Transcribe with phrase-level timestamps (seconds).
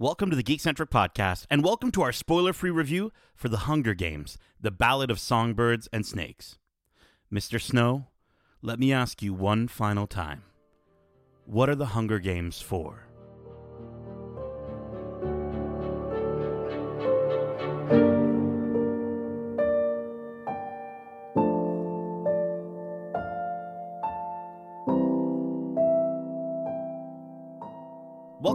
[0.00, 3.92] Welcome to the Geekcentric Podcast, and welcome to our spoiler free review for The Hunger
[3.92, 6.56] Games The Ballad of Songbirds and Snakes.
[7.30, 7.60] Mr.
[7.60, 8.06] Snow,
[8.62, 10.42] let me ask you one final time
[11.44, 13.09] What are the Hunger Games for?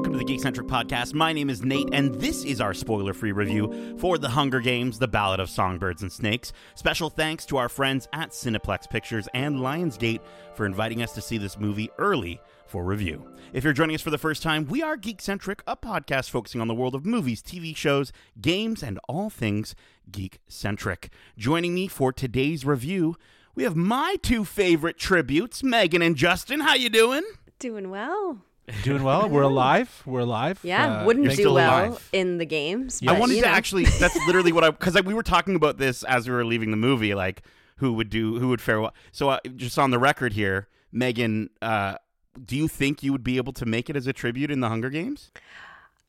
[0.06, 1.16] Welcome to the Geekcentric Podcast.
[1.16, 5.00] My name is Nate, and this is our spoiler free review for The Hunger Games
[5.00, 6.54] The Ballad of Songbirds and Snakes.
[6.76, 10.20] Special thanks to our friends at Cineplex Pictures and Lionsgate
[10.54, 13.26] for inviting us to see this movie early for review.
[13.52, 16.68] If you're joining us for the first time, we are Geekcentric, a podcast focusing on
[16.68, 19.74] the world of movies, TV shows, games, and all things
[20.12, 21.10] geek-centric.
[21.36, 23.16] Joining me for today's review,
[23.56, 26.60] we have my two favorite tributes, Megan and Justin.
[26.60, 27.24] How you doing?
[27.58, 28.45] Doing well.
[28.84, 29.30] Doing well.
[29.30, 30.02] We're alive.
[30.06, 30.60] We're alive.
[30.64, 32.10] Yeah, Uh, wouldn't do well alive.
[32.14, 33.00] in the games.
[33.04, 33.48] I but, wanted to know.
[33.48, 33.86] actually.
[33.86, 36.78] That's literally what I because we were talking about this as we were leaving the
[36.78, 37.42] movie, like
[37.78, 38.94] who would do who would fare well.
[39.12, 41.96] So uh, just on the record here, Megan, uh,
[42.44, 44.70] do you think you would be able to make it as a tribute in the
[44.70, 45.32] Hunger Games?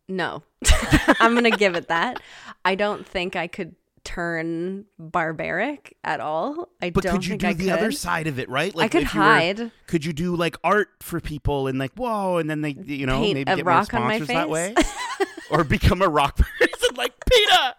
[0.08, 0.42] No,
[1.20, 2.20] I'm gonna give it that.
[2.64, 3.74] I don't think I could
[4.06, 6.68] turn barbaric at all.
[6.80, 7.16] I But don't know.
[7.18, 7.72] But could you do I the could.
[7.72, 8.74] other side of it, right?
[8.74, 9.70] Like I could if you were- hide.
[9.86, 13.20] could you do like art for people and like whoa, and then they you know
[13.20, 14.74] Paint maybe a get rock more on my sponsors that way,
[15.50, 17.74] or become a rock person like Peter?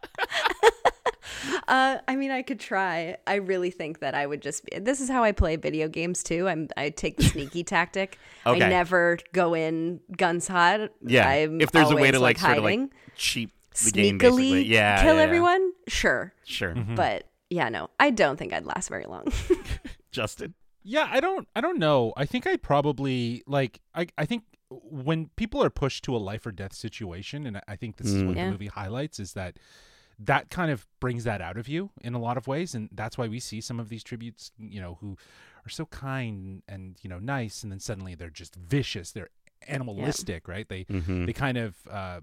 [1.68, 3.18] Uh, I mean, I could try.
[3.28, 4.64] I really think that I would just.
[4.66, 6.48] Be, this is how I play video games too.
[6.48, 6.70] I'm.
[6.78, 8.18] I take the sneaky tactic.
[8.46, 8.64] Okay.
[8.64, 10.92] I never go in guns hot.
[11.06, 12.82] Yeah, I'm if there's a way to like, sort of hiding.
[12.84, 13.52] like cheap
[13.86, 15.24] the game, sneakily basically, yeah, kill yeah, yeah.
[15.26, 15.72] everyone.
[15.88, 19.26] Sure, Sure, but yeah, no, I don't think I'd last very long.
[20.12, 20.54] Justin.
[20.84, 21.48] Yeah, I don't.
[21.56, 22.14] I don't know.
[22.16, 23.82] I think I'd probably like.
[23.94, 24.08] I.
[24.18, 27.98] I think when people are pushed to a life or death situation, and I think
[27.98, 28.28] this is Mm.
[28.28, 28.46] what Yeah.
[28.46, 29.58] the movie highlights, is that
[30.20, 33.18] that kind of brings that out of you in a lot of ways, and that's
[33.18, 34.52] why we see some of these tributes.
[34.58, 35.18] You know, who
[35.66, 39.12] are so kind and you know nice, and then suddenly they're just vicious.
[39.12, 39.30] They're
[39.68, 40.68] animalistic, right?
[40.70, 41.26] They Mm-hmm.
[41.26, 42.22] they kind of uh,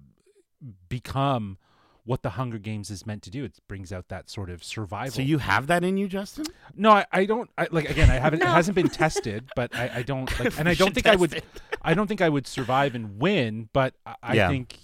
[0.89, 1.59] become
[2.07, 3.45] what the Hunger Games is meant to do.
[3.45, 5.13] It brings out that sort of survival.
[5.13, 6.45] So you have that in you, Justin?
[6.77, 7.49] No, I, I don't.
[7.57, 8.41] I, like again, I haven't.
[8.45, 8.51] No.
[8.51, 10.29] It hasn't been tested, but I, I don't.
[10.39, 11.33] Like, and I don't think I would.
[11.35, 11.45] it.
[11.81, 13.69] I don't think I would survive and win.
[13.73, 14.49] But I, I Yeah.
[14.49, 14.77] think,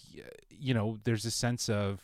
[0.51, 2.01] you know, there's a sense of,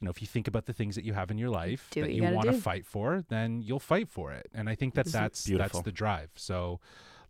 [0.00, 2.00] you know, if you think about the things that you have in your life Do
[2.00, 4.48] that you you, want to fight for, then you'll fight for it.
[4.52, 5.78] And I think that This that's beautiful.
[5.78, 6.30] that's the drive.
[6.34, 6.80] So,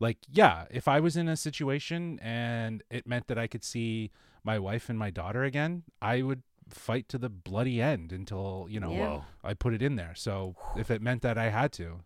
[0.00, 4.10] like, yeah, if I was in a situation and it meant that I could see
[4.44, 8.80] my wife and my daughter again, I would fight to the bloody end until you
[8.80, 9.20] know Yeah.
[9.44, 10.14] I put it in there.
[10.14, 12.00] So if it meant that I had to.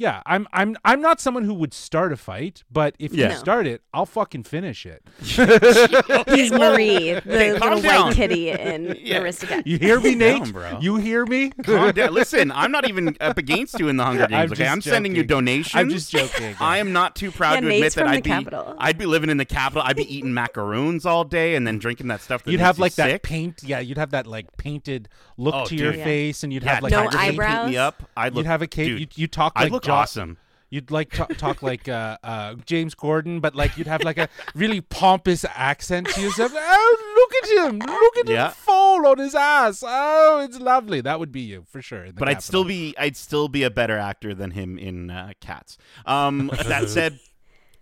[0.00, 3.32] Yeah, I'm I'm I'm not someone who would start a fight, but if Yeah.
[3.32, 5.02] you start it, I'll fucking finish it.
[5.20, 8.06] He's Marie, the Okay, calm little down.
[8.06, 9.20] white kitty in Yeah.
[9.20, 9.66] Aristocats.
[9.66, 10.52] You hear me, Down, Nate?
[10.54, 10.78] bro.
[10.80, 11.50] You hear me?
[11.64, 12.14] Calm down.
[12.14, 14.32] Listen, I'm not even up against you in the Hunger Games.
[14.32, 15.28] I'm okay, just I'm sending you joking.
[15.44, 15.74] donations.
[15.74, 16.54] I'm just joking.
[16.60, 18.74] I am not too proud Yeah, to Nate's admit that from I'd be Capitol.
[18.78, 19.82] I'd be living in the Capitol.
[19.84, 22.42] I'd be eating macaroons all day and then drinking that stuff.
[22.44, 23.22] That You'd makes have you like that sick.
[23.22, 23.62] paint.
[23.62, 25.98] Yeah, you'd have that like painted look Oh, to your dude.
[25.98, 26.04] Yeah.
[26.04, 27.70] face, and you'd Yeah, have like No Tiger King eyebrows.
[27.70, 28.02] Me up.
[28.16, 28.86] I'd look, You'd have a cape.
[28.86, 30.38] Dude, You you talk I'd like look Awesome.
[30.72, 34.28] You'd like talk, talk like uh, uh, James Corden, but like you'd have like a
[34.54, 36.52] really pompous accent to yourself.
[36.54, 37.78] Oh, look at him!
[37.80, 38.46] Look at Yeah.
[38.48, 39.82] him fall on his ass.
[39.84, 41.00] Oh, it's lovely.
[41.00, 42.06] That would be you for sure.
[42.14, 45.76] But I'd still be I'd still be a better actor than him in uh, Cats.
[46.06, 47.18] Um, that said,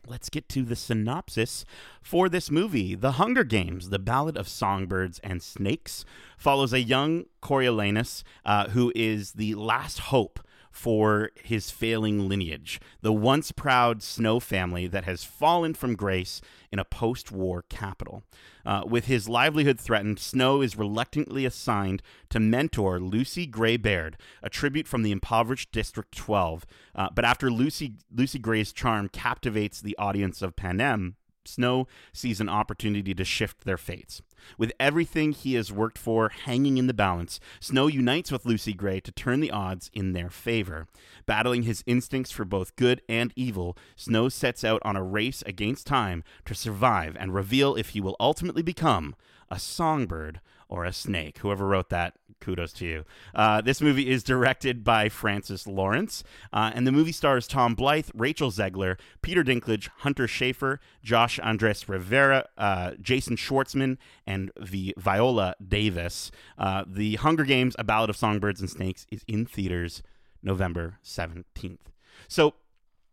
[0.06, 1.66] let's get to the synopsis
[2.00, 2.94] for this movie.
[2.94, 6.06] The Hunger Games: The Ballad of Songbirds and Snakes
[6.38, 13.12] follows a young Coriolanus uh, who is the last hope for his failing lineage, the
[13.12, 16.40] once proud Snow family that has fallen from grace
[16.70, 18.22] in a post war Capitol.
[18.64, 24.50] Uh, with his livelihood threatened, Snow is reluctantly assigned to mentor Lucy Gray Baird, a
[24.50, 26.66] tribute from the impoverished District 12.
[26.94, 32.48] Uh, but after Lucy, Lucy Gray's charm captivates the audience of Panem, Snow sees an
[32.48, 34.22] opportunity to shift their fates.
[34.56, 39.00] With everything he has worked for hanging in the balance, Snow unites with Lucy Gray
[39.00, 40.86] to turn the odds in their favor.
[41.26, 45.86] Battling his instincts for both good and evil, Snow sets out on a race against
[45.86, 49.14] time to survive and reveal if he will ultimately become
[49.50, 51.38] a songbird or a snake.
[51.38, 53.04] Whoever wrote that, kudos to you.
[53.34, 56.22] Uh, this movie is directed by Francis Lawrence,
[56.52, 61.88] uh, and the movie stars Tom Blythe, Rachel Zegler, Peter Dinklage, Hunter Schafer, Josh Andres
[61.88, 66.30] Rivera, uh, Jason Schwartzman, and Vi- Viola Davis.
[66.56, 70.02] Uh, the Hunger Games: A Ballad of Songbirds and Snakes is in theaters
[70.42, 71.90] November seventeenth.
[72.28, 72.54] So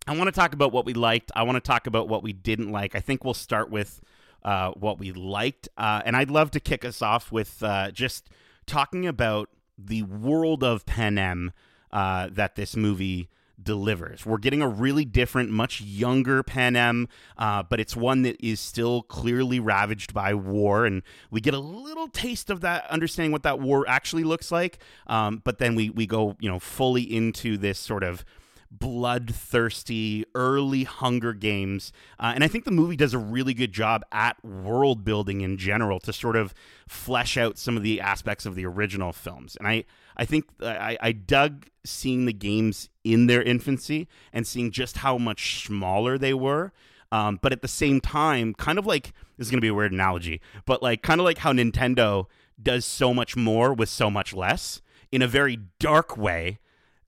[0.07, 1.31] I want to talk about what we liked.
[1.35, 2.95] I want to talk about what we didn't like.
[2.95, 4.01] I think we'll start with
[4.45, 5.67] uh, what we liked.
[5.75, 8.29] Uh, and I'd love to kick us off with uh, just
[8.65, 11.51] talking about the world of Panem
[11.91, 13.27] uh, that this movie
[13.61, 14.25] delivers.
[14.25, 17.07] We're getting a really different, much younger Panem,
[17.37, 21.01] uh, but it's one that is still clearly ravaged by war, and
[21.31, 24.77] we get a little taste of that, understanding what that war actually looks like.
[25.07, 28.23] Um, but then we we go, you know, fully into this sort of
[28.79, 31.91] bloodthirsty early Hunger Games.
[32.19, 35.57] Uh, and I think the movie does a really good job at world building in
[35.57, 36.53] general to sort of
[36.87, 39.55] flesh out some of the aspects of the original films.
[39.57, 39.85] And I,
[40.17, 45.17] I think I, I dug seeing the games in their infancy and seeing just how
[45.17, 46.73] much smaller they were.
[47.11, 49.73] Um, but at the same time, kind of like this is going to be a
[49.73, 52.25] weird analogy, but like kind of like how Nintendo
[52.61, 54.81] does so much more with so much less
[55.11, 56.57] in a very dark way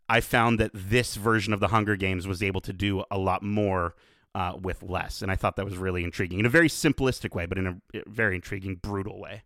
[0.09, 3.43] I found that this version of the Hunger Games was able to do a lot
[3.43, 3.95] more
[4.33, 7.45] uh, with less, and I thought that was really intriguing in a very simplistic way,
[7.45, 9.43] but in a very intriguing, brutal way.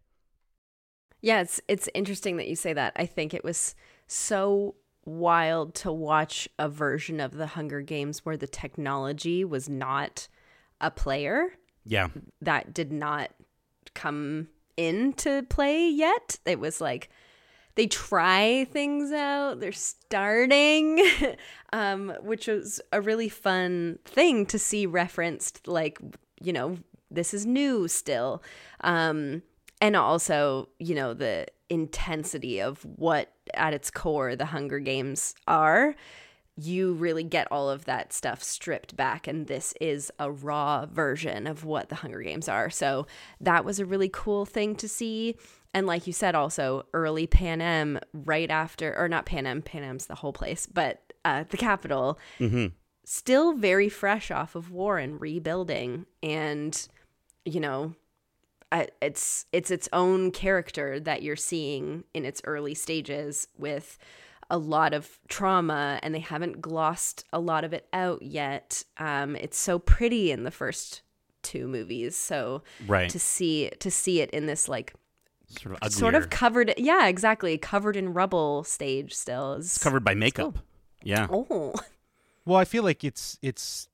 [1.22, 2.94] Yeah, it's it's interesting that you say that.
[2.96, 3.76] I think it was
[4.08, 4.76] so
[5.06, 10.28] wild to watch a version of the Hunger Games where the technology was not
[10.80, 11.54] a player.
[11.86, 12.10] Yeah.
[12.42, 13.32] That did not
[13.94, 16.40] come into play yet.
[16.46, 17.10] It was like
[17.76, 19.60] they try things out.
[19.60, 21.06] They're starting,
[21.74, 25.68] um, which was a really fun thing to see referenced.
[25.68, 26.00] Like,
[26.42, 26.78] you know,
[27.10, 28.44] this is new still,
[28.82, 29.42] um,
[29.80, 35.96] and also, you know, the intensity of what at its core the Hunger Games are.
[36.58, 41.48] You really get all of that stuff stripped back, and this is a raw version
[41.48, 42.70] of what the Hunger Games are.
[42.70, 43.08] So,
[43.40, 45.38] that was a really cool thing to see
[45.74, 50.16] and like you said also early Pan panem right after or not panem panem's the
[50.16, 52.68] whole place but uh, the Capitol mm-hmm.
[53.04, 56.88] still very fresh off of war and rebuilding and
[57.46, 57.94] you know
[59.02, 63.98] it's it's its own character that you're seeing in its early stages with
[64.50, 69.36] a lot of trauma and they haven't glossed a lot of it out yet um,
[69.36, 71.02] it's so pretty in the first
[71.44, 73.10] two movies so right.
[73.10, 74.94] to see to see it in this like
[75.60, 76.00] sort of uglier.
[76.00, 80.54] sort of covered yeah exactly covered in rubble stage still is it's covered by makeup
[80.56, 80.64] cool.
[81.04, 81.74] yeah oh
[82.46, 83.88] well i feel like it's it's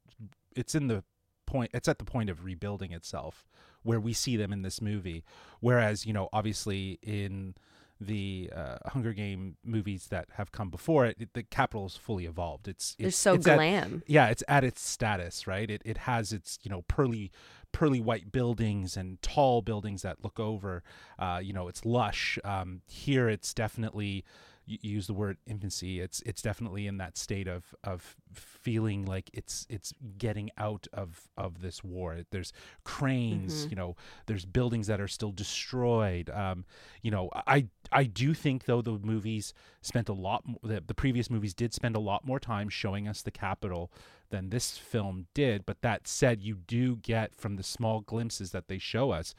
[0.56, 1.04] it's in the
[1.45, 3.48] point it's at the point of rebuilding itself
[3.83, 5.24] where we see them in this movie
[5.59, 7.56] whereas you know obviously in
[8.00, 12.26] the uh, Hunger Game movies that have come before it, it the Capitol is fully
[12.26, 12.68] evolved.
[12.68, 14.04] It's it's They're so it's glam.
[14.04, 15.70] At, yeah, it's at its status, right?
[15.70, 17.32] It it has its you know pearly
[17.72, 20.84] pearly white buildings and tall buildings that look over.
[21.20, 22.40] Uh, you know, it's lush.
[22.44, 24.24] Um, here, it's definitely
[24.68, 26.00] you use the word infancy.
[26.02, 31.30] It's it's definitely in that state of of feeling like it's it's getting out of
[31.38, 32.19] of this war.
[32.31, 32.52] There's
[32.84, 33.69] cranes, Mhm.
[33.69, 33.96] you know.
[34.25, 36.30] There's buildings that are still destroyed.
[36.30, 36.66] Um,
[37.02, 40.44] you know, I I do think though the movies spent a lot.
[40.62, 43.92] The, the previous movies did spend a lot more time showing us the Capitol
[44.30, 45.66] than this film did.
[45.66, 49.34] But that said, you do get from the small glimpses that they show us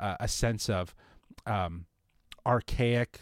[0.00, 0.94] uh, a sense of
[1.46, 1.86] um,
[2.44, 3.20] archaic.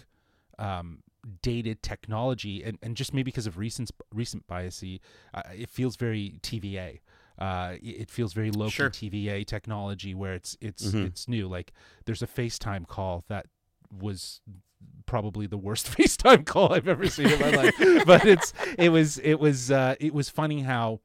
[0.59, 1.03] Um,
[1.43, 5.00] dated technology and, and just maybe because of recent recent biasy
[5.34, 7.00] uh, it feels very TVA
[7.38, 8.90] uh, it it feels very low Sure.
[8.90, 11.06] TVA technology where it's it's Mhm.
[11.06, 11.72] it's new like
[12.06, 13.46] there's a FaceTime call that
[13.93, 14.41] was
[15.06, 17.74] probably the worst FaceTime call I've ever seen in my life
[18.06, 21.00] but it's it was it was uh, it was funny how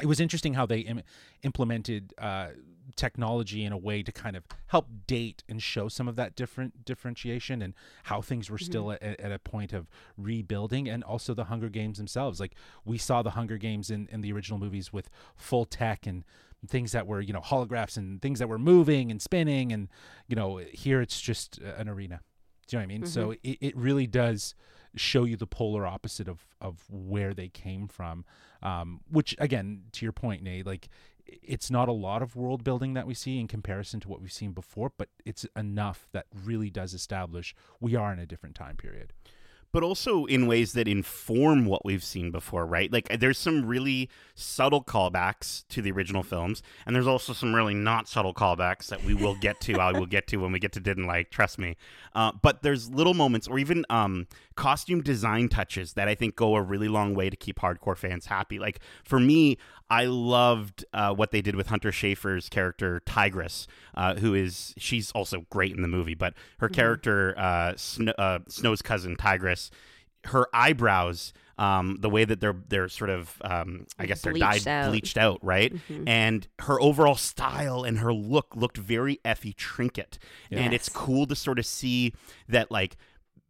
[0.00, 1.02] it was interesting how they Im-
[1.44, 2.48] implemented uh,
[2.96, 6.84] technology in a way to kind of help date and show some of that different
[6.84, 7.74] differentiation and
[8.04, 11.98] how things were still at, at a point of rebuilding and also the hunger games
[11.98, 12.40] themselves.
[12.40, 16.24] Like we saw the hunger games in, in the original movies with full tech and
[16.66, 19.88] things that were you know holographs and things that were moving and spinning and
[20.28, 22.20] you know here it's just an arena.
[22.66, 23.06] Do you know what i mean?
[23.06, 24.54] So it, it really does
[24.96, 28.24] show you the polar opposite of of where they came from
[28.62, 30.88] um, which again to your point nate like
[31.26, 34.32] it's not a lot of world building that we see in comparison to what we've
[34.32, 38.76] seen before but it's enough that really does establish we are in a different time
[38.76, 39.12] period
[39.74, 42.92] but also in ways that inform what we've seen before, right?
[42.92, 47.74] Like there's some really subtle callbacks to the original films, and there's also some really
[47.74, 49.80] not subtle callbacks that we will get to.
[49.80, 51.30] I will get to when we get to didn't like.
[51.30, 51.76] Trust me.
[52.14, 56.54] Uh, but there's little moments, or even um, costume design touches that I think go
[56.56, 58.58] a really long way to keep hardcore fans happy.
[58.58, 59.58] Like for me,
[59.90, 65.10] I loved uh, what they did with Hunter Schafer's character Tigress, uh, who is she's
[65.12, 67.74] also great in the movie, but her character uh,
[68.18, 69.70] uh, Snow's cousin Tigress
[70.28, 74.64] her eyebrows um, the way that they're they're sort of um, I guess they're Bleached
[74.64, 74.90] dyed out.
[74.90, 75.72] bleached out, right?
[75.88, 76.04] Mhm.
[76.08, 80.18] And her overall style and her look looked very Effie Trinket,
[80.50, 82.14] and it's cool to sort of see
[82.48, 82.96] that like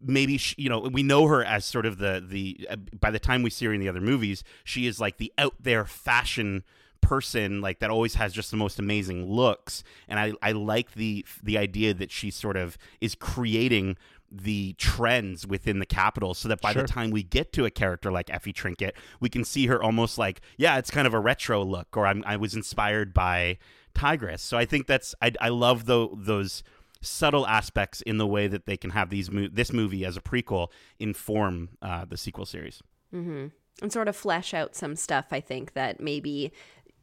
[0.04, 3.18] maybe she, you know we know her as sort of the the uh, by the
[3.18, 6.62] time we see her in the other movies she is like the out there fashion
[7.00, 11.25] person like that always has just the most amazing looks and i i like the
[11.42, 13.96] the idea that she sort of is creating
[14.32, 16.82] the trends within the Capitol so that by Sure.
[16.82, 20.18] the time we get to a character like Effie Trinket, we can see her almost
[20.18, 23.58] like, yeah, it's kind of a retro look, or I'm, I was inspired by
[23.94, 24.42] Tigress.
[24.42, 26.64] So I think that's, I, I love tho- those
[27.04, 30.20] subtle aspects in the way that they can have these mo- this movie as a
[30.20, 30.68] prequel
[30.99, 32.82] inform uh, the sequel series.
[33.11, 33.46] hmm
[33.82, 36.52] And sort of flesh out some stuff, I think, that maybe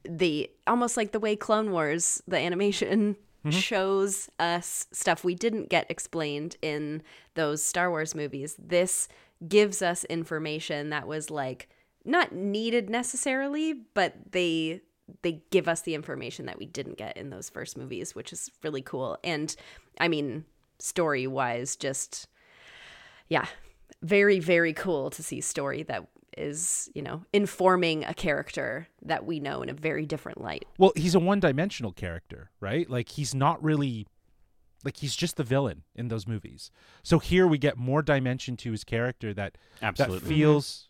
[0.03, 3.15] the almost like the way Clone Wars, the animation
[3.49, 7.01] shows us stuff we didn't get explained in
[7.33, 8.55] those Star Wars movies.
[8.59, 9.07] This
[9.47, 11.67] gives us information that was like
[12.05, 14.81] not needed necessarily, but they
[15.23, 18.49] they give us the information that we didn't get in those first movies, which is
[18.63, 19.17] really cool.
[19.23, 19.55] And
[19.99, 20.45] I mean,
[20.79, 22.27] story wise, just
[23.29, 23.45] yeah,
[24.01, 26.07] very very cool to see story that
[26.37, 30.65] is you know informing a character that we know in a very different light.
[30.77, 32.89] Well, he's a one-dimensional character, right?
[32.89, 34.07] Like he's not really
[34.83, 36.71] like he's just the villain in those movies.
[37.03, 40.19] So here we get more dimension to his character that Absolutely.
[40.19, 40.89] that feels,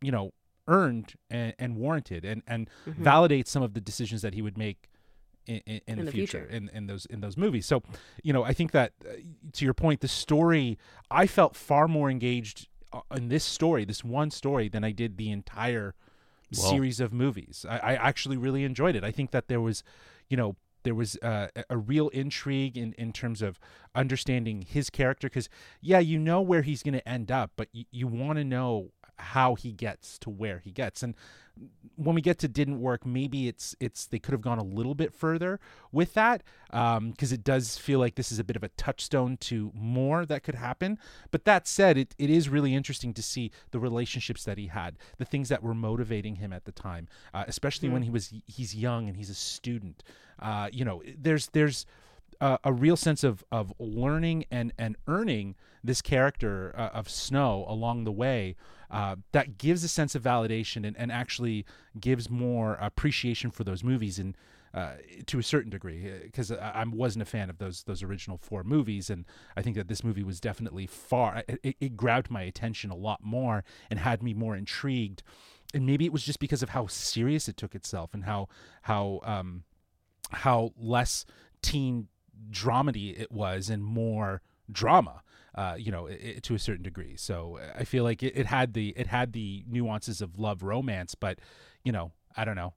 [0.00, 0.32] you know,
[0.66, 3.02] earned and, and warranted, and and Mhm.
[3.02, 4.88] validates some of the decisions that he would make
[5.48, 6.56] in, in, in, In the, the future, future.
[6.56, 7.66] in, in those in those movies.
[7.66, 7.82] So,
[8.22, 9.14] you know, I think that uh,
[9.54, 10.78] to your point, the story
[11.10, 15.16] I felt far more engaged uh, in this story, this one story, than I did
[15.16, 15.94] the entire
[16.56, 17.66] Well- series of movies.
[17.68, 19.04] I, I actually really enjoyed it.
[19.04, 19.82] I think that there was,
[20.28, 20.56] you know.
[20.84, 23.58] There was uh, a- a real intrigue in, in terms of
[23.96, 25.48] understanding his character because,
[25.82, 28.92] yeah, you know where he's going to end up, but y- you want to know
[29.18, 31.02] how he gets to where he gets.
[31.02, 31.14] And
[31.96, 34.94] when we get to didn't work, maybe it's it's they could have gone a little
[34.94, 35.58] bit further
[35.90, 39.72] with that because it does feel like this is a bit of a touchstone to
[39.74, 40.98] more that could happen.
[41.30, 44.96] But that said, it, it is really interesting to see the relationships that he had,
[45.18, 48.74] the things that were motivating him at the time, uh, especially when he was he's
[48.74, 50.04] young and he's a student.
[50.38, 51.84] Uh, you know, there's there's
[52.40, 57.64] a, a real sense of of learning and and earning this character uh, of Snow
[57.68, 58.56] along the way
[58.90, 61.64] uh, that gives a sense of validation and, and actually
[62.00, 64.36] gives more appreciation for those movies and
[64.74, 64.92] uh,
[65.26, 68.62] to a certain degree because I, I wasn't a fan of those those original four
[68.62, 69.08] movies.
[69.08, 69.24] And
[69.56, 73.20] I think that this movie was definitely far it, it grabbed my attention a lot
[73.22, 75.22] more and had me more intrigued.
[75.74, 78.48] And maybe it was just because of how serious it took itself and how
[78.82, 79.64] how um,
[80.30, 81.24] how less
[81.62, 82.08] teen
[82.50, 85.22] dramedy it was and more drama
[85.54, 87.16] uh, you know i i to a certain degree.
[87.16, 91.14] So i feel like it, it had the it had the nuances of love romance
[91.14, 91.38] but
[91.84, 92.74] you know i don't know.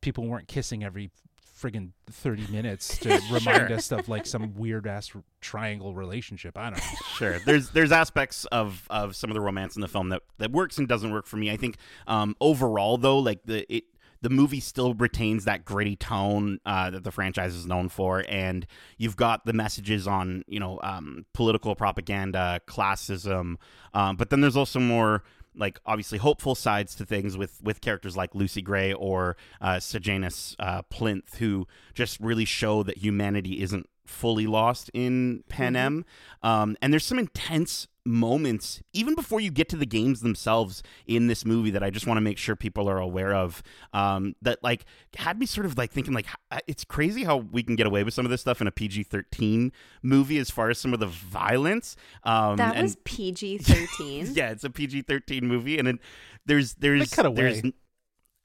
[0.00, 1.10] People weren't kissing every
[1.58, 5.10] friggin 30 minutes to remind us of like some weird ass
[5.40, 6.58] triangle relationship.
[6.58, 6.84] I don't know.
[7.16, 7.38] Sure.
[7.38, 10.78] There's there's aspects of of some of the romance in the film that that works
[10.78, 11.50] and doesn't work for me.
[11.50, 13.84] I think um overall though like the it
[14.24, 18.66] the movie still retains that gritty tone uh, that the franchise is known for, and
[18.96, 23.56] you've got the messages on you know um, political propaganda, classism,
[23.92, 25.22] um, but then there's also more
[25.54, 30.56] like obviously hopeful sides to things with with characters like Lucy Gray or uh, Sejanus
[30.58, 36.06] uh, Plinth, who just really show that humanity isn't fully lost in Panem.
[36.42, 41.26] Um, and there's some intense moments even before you get to the games themselves in
[41.26, 43.62] this movie that I just want to make sure people are aware of.
[43.92, 44.84] Um, that like
[45.16, 46.26] had me sort of like thinking like
[46.66, 49.70] it's crazy how we can get away with some of this stuff in a PG-13
[50.02, 51.96] movie as far as some of the violence.
[52.24, 54.28] Um, That and- was PG thirteen.
[54.34, 55.98] yeah, it's a PG thirteen movie, and it,
[56.46, 57.60] there's there's cut away.
[57.60, 57.62] there's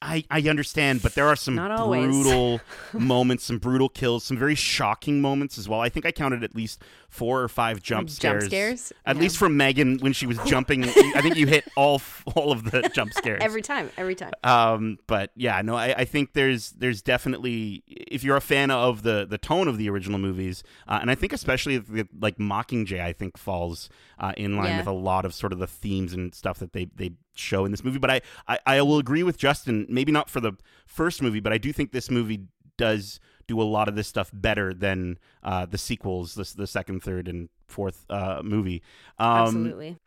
[0.01, 2.05] I I understand, but there are some Not always.
[2.05, 2.61] brutal
[2.93, 5.81] moments, some brutal kills, some very shocking moments as well.
[5.81, 8.45] I think I counted at least four or five jump Jump scares.
[8.45, 8.93] scares?
[9.05, 9.23] At Yeah.
[9.23, 10.83] least from Megan when she was jumping.
[10.85, 12.01] I think you hit all
[12.35, 13.39] all of the jump scares.
[13.41, 14.31] Every time, every time.
[14.43, 19.01] Um, but yeah, no, I, I think there's there's definitely if you're a fan of
[19.03, 23.01] the the tone of the original movies, uh, and I think especially the, like Mockingjay,
[23.01, 23.89] I think falls
[24.19, 24.77] uh, in line Yeah.
[24.77, 27.71] with a lot of sort of the themes and stuff that they they show in
[27.71, 27.97] this movie.
[27.99, 30.53] But I, I I will agree with Justin, maybe not for the
[30.85, 32.41] first movie, but I do think this movie
[32.77, 37.01] does do a lot of this stuff better than uh, the sequels, the, the second,
[37.01, 38.81] third, and fourth uh, movie.
[39.17, 39.97] Um, Absolutely.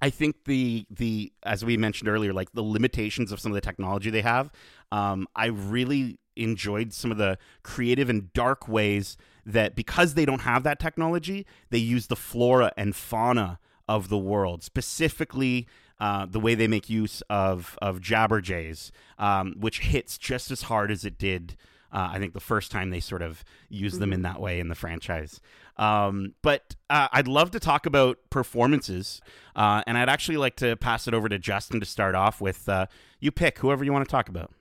[0.00, 3.60] I think the the as we mentioned earlier, like the limitations of some of the
[3.60, 4.50] technology they have.
[4.90, 10.42] Um, I really enjoyed some of the creative and dark ways that because they don't
[10.42, 13.58] have that technology, they use the flora and fauna
[13.88, 15.66] of the world, specifically
[16.00, 20.90] uh, the way they make use of of Jabberjays, um, which hits just as hard
[20.90, 21.56] as it did.
[21.92, 24.68] Uh, I think the first time they sort of used them in that way in
[24.68, 25.40] the franchise.
[25.76, 29.20] Um, but uh, I'd love to talk about performances,
[29.56, 32.68] uh, and I'd actually like to pass it over to Justin to start off with.
[32.68, 32.86] Uh,
[33.20, 34.52] you pick whoever you want to talk about.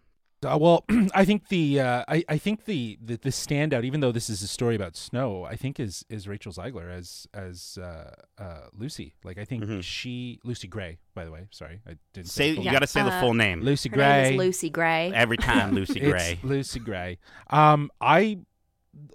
[0.44, 0.84] Uh, well,
[1.14, 4.42] I think the uh, I, I think the, the the standout, even though this is
[4.42, 9.14] a story about snow, I think is is Rachel Zegler as as uh, uh, Lucy.
[9.24, 9.84] Like I think Mhm.
[9.84, 11.48] she Lucy Gray, by the way.
[11.52, 13.90] Sorry, I didn't Say say the full you got to say the full name Lucy
[13.90, 14.24] Her Gray.
[14.24, 15.12] name is Lucy Gray.
[15.14, 15.72] every time.
[15.76, 16.34] Lucy Gray.
[16.34, 17.20] It's Lucy Gray.
[17.52, 18.40] Um, I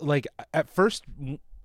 [0.00, 1.04] like at first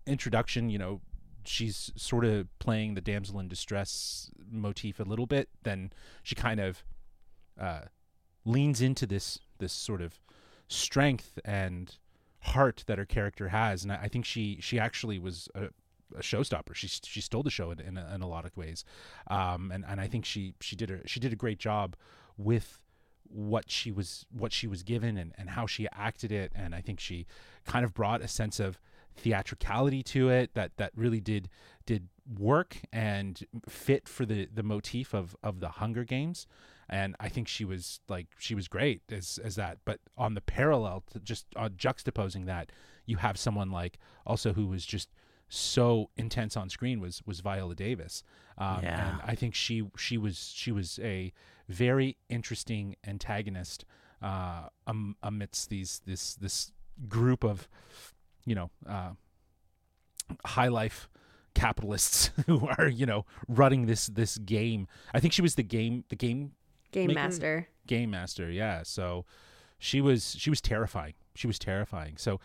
[0.08, 0.70] introduction.
[0.72, 1.02] You know,
[1.46, 5.50] she's sort of playing the damsel in distress motif a little bit.
[5.64, 5.92] Then
[6.24, 6.84] she kind of
[7.60, 7.82] uh,
[8.46, 10.20] leans into this this sort of
[10.68, 11.98] strength and
[12.40, 15.66] heart that her character has, and I, I think she she actually was a,
[16.16, 16.74] a showstopper.
[16.74, 18.84] She she stole the show in, in, a, in a lot of ways,
[19.28, 21.96] um, and and I think she she did a she did a great job
[22.38, 22.82] with
[23.34, 26.52] what she was what she was given and, and how she acted it.
[26.56, 27.28] And I think she
[27.66, 28.80] kind of brought a sense of
[29.16, 31.50] theatricality to it that that really did
[31.86, 36.48] did work and fit for the the motif of of the Hunger Games.
[36.90, 39.80] And I think she was like she was great as as that.
[39.86, 42.72] But on the parallel to just uh, juxtaposing that
[43.06, 45.10] you have someone like also who was just
[45.48, 48.24] so intense on screen was was Viola Davis.
[48.58, 49.10] Um, Yeah.
[49.10, 51.34] and I think she she was she was a
[51.68, 53.86] very interesting antagonist
[54.22, 56.72] uh, um, amidst these this this
[57.08, 57.68] group of
[58.46, 59.12] you know uh,
[60.46, 61.10] high life
[61.54, 64.88] capitalists who are you know running this this game.
[65.14, 66.52] I think she was the game the game
[66.92, 67.68] Game Maker- Master.
[67.88, 68.50] game master.
[68.52, 69.26] Yeah, so
[69.80, 71.14] she was she was terrifying.
[71.36, 72.18] She was terrifying.
[72.18, 72.40] So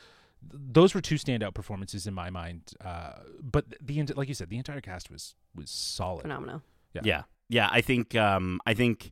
[0.48, 2.72] th- those were two standout performances in my mind.
[2.84, 6.22] Uh, but the ent- like you said, the entire cast was was solid.
[6.22, 6.62] Phenomenal.
[6.94, 7.00] Yeah.
[7.04, 7.68] Yeah, yeah.
[7.72, 9.10] I think um, I think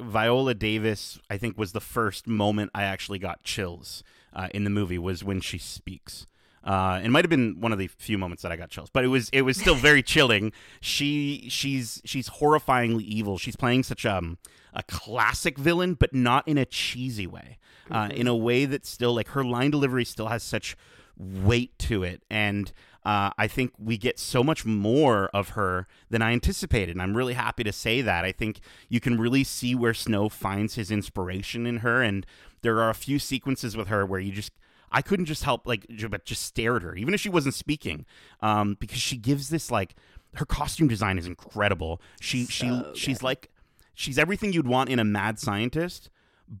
[0.00, 1.20] Viola Davis.
[1.30, 5.22] I think was the first moment I actually got chills uh, in the movie was
[5.22, 6.26] when she speaks.
[6.64, 9.04] Uh, it might have been one of the few moments that I got chills, but
[9.04, 10.52] it was it was still very chilling.
[10.80, 13.38] She she's she's horrifyingly evil.
[13.38, 14.38] She's playing such um,
[14.72, 17.58] a classic villain, but not in a cheesy way.
[17.90, 20.76] Uh, in a way that still like her line delivery still has such
[21.16, 22.72] weight to it, and
[23.04, 26.94] uh, I think we get so much more of her than I anticipated.
[26.94, 28.24] And I'm really happy to say that.
[28.24, 32.00] I think you can really see where Snow finds his inspiration in her.
[32.02, 32.24] And
[32.62, 34.52] there are a few sequences with her where you just,
[34.92, 38.04] I couldn't just help, like, but just stare at her, even if she wasn't speaking,
[38.40, 39.94] um, because she gives this, like,
[40.34, 42.00] her costume design is incredible.
[42.20, 43.50] She, she, So she's like,
[43.94, 46.10] she's everything you'd want in a mad scientist,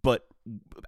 [0.02, 0.26] but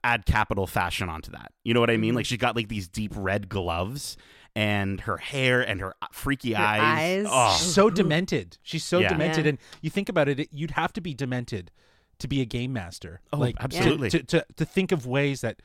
[0.03, 1.53] add Capitol fashion onto that.
[1.63, 2.13] You know what I mean?
[2.13, 2.17] Mhm.
[2.17, 4.17] Like she's got like these deep red gloves
[4.57, 7.27] and her hair and her uh, freaky Her eyes.
[7.27, 7.27] eyes.
[7.31, 8.59] Oh, She's so demented.
[8.63, 9.09] She's so Yeah.
[9.11, 9.51] demented, Yeah.
[9.51, 11.71] and you think about it, it, you'd have to be demented
[12.19, 13.21] to be a game master.
[13.33, 14.11] Oh, like absolutely.
[14.11, 15.61] To, to to think of ways that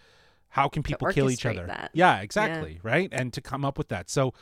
[0.50, 1.66] how can people kill each other?
[1.68, 1.92] that.
[1.94, 2.80] Yeah, exactly.
[2.84, 4.10] Right, and to come up with that.
[4.10, 4.34] So,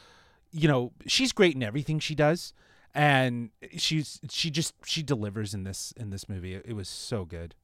[0.51, 2.53] you know, she's great in everything she does,
[2.93, 6.55] and she's she just she delivers in this in this movie.
[6.55, 7.55] It, it was so good.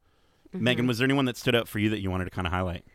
[0.54, 2.54] Megan, was there anyone that stood out for you that you wanted to kind of
[2.54, 2.86] highlight?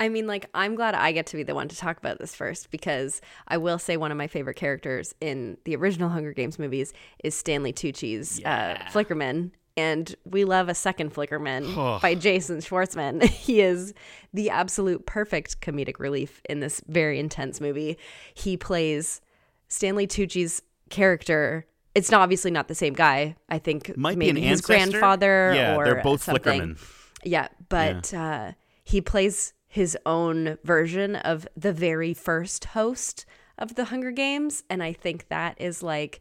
[0.00, 2.34] I mean, like, I'm glad I get to be the one to talk about this
[2.34, 6.58] first because I will say one of my favorite characters in the original Hunger Games
[6.58, 9.52] movies is Stanley Tucci's uh, Flickerman.
[9.76, 13.22] And we love a second Flickerman by Jason Schwartzman.
[13.28, 13.94] he is
[14.34, 17.96] the absolute perfect comedic relief in this very intense movie.
[18.34, 19.20] He plays
[19.68, 21.66] Stanley Tucci's character.
[21.94, 23.36] It's not obviously not the same guy.
[23.48, 24.90] I think Might be maybe an his ancestor.
[24.90, 26.60] grandfather Yeah, or they're both something.
[26.76, 26.88] Flickerman.
[27.24, 28.52] Yeah, but Uh,
[28.84, 33.24] he plays his own version of the very first host
[33.56, 34.64] of the Hunger Games.
[34.68, 36.20] And I think that is like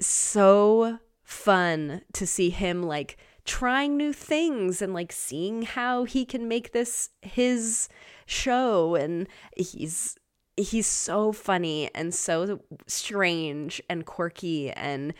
[0.00, 6.48] so fun to see him like trying new things and like seeing how he can
[6.48, 7.88] make this his
[8.26, 8.94] show.
[8.94, 10.16] And he's
[10.56, 15.12] he's so funny and so strange and quirky and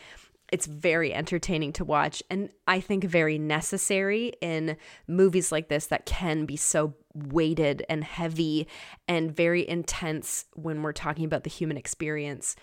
[0.51, 6.05] it's very entertaining to watch and I think very necessary in movies like this that
[6.05, 8.67] can be so weighted and heavy
[9.07, 12.55] and very intense when we're talking about the human experience.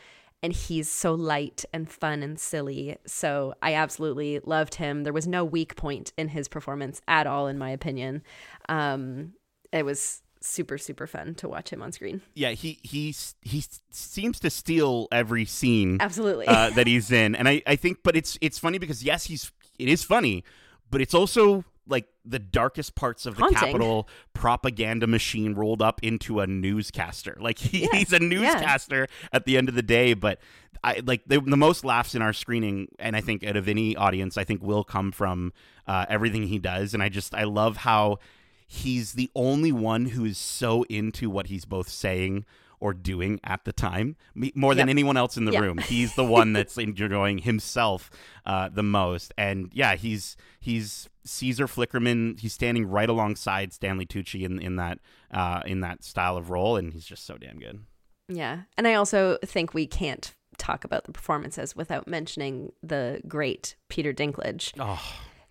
[0.42, 2.96] And he's so light and fun and silly.
[3.06, 5.04] So I absolutely loved him.
[5.04, 8.22] There was no weak point in his performance at all, in my opinion.
[8.68, 9.34] Um,
[9.72, 12.20] it was super, super fun to watch him on screen.
[12.34, 16.46] Yeah, he he he seems to steal every scene Absolutely.
[16.48, 19.52] uh, that he's in, and I I think, but it's it's funny because yes, he's
[19.78, 20.44] it is funny,
[20.90, 23.58] but it's also like the darkest parts of the Haunting.
[23.58, 27.36] Capitol propaganda machine rolled up into a newscaster.
[27.40, 30.38] Like he, Yeah, he's a newscaster at the end of the day, but
[30.84, 33.94] I like the, the most laughs in our screening, and I think out of any
[33.96, 35.52] audience, I think will come from
[35.86, 38.18] uh, everything he does, and I just I love how
[38.66, 42.44] he's the only one who is so into what he's both saying
[42.82, 44.94] or doing at the time me- more than Yep.
[44.94, 45.62] anyone else in the Yep.
[45.62, 45.78] room.
[45.94, 48.10] He's the one that's enjoying himself
[48.44, 52.38] uh, the most, and yeah, he's he's Caesar Flickerman.
[52.40, 54.98] He's standing right alongside Stanley Tucci in in that
[55.30, 57.80] uh, in that style of role, and he's just so damn good.
[58.28, 58.62] Yeah.
[58.76, 64.12] And I also think we can't talk about the performances without mentioning the great Peter
[64.12, 64.72] Dinklage.
[64.78, 65.00] Oh,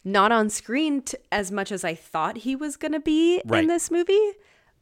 [0.03, 3.61] Not on screen t- as much as I thought he was going to be Right.
[3.63, 4.31] in this movie,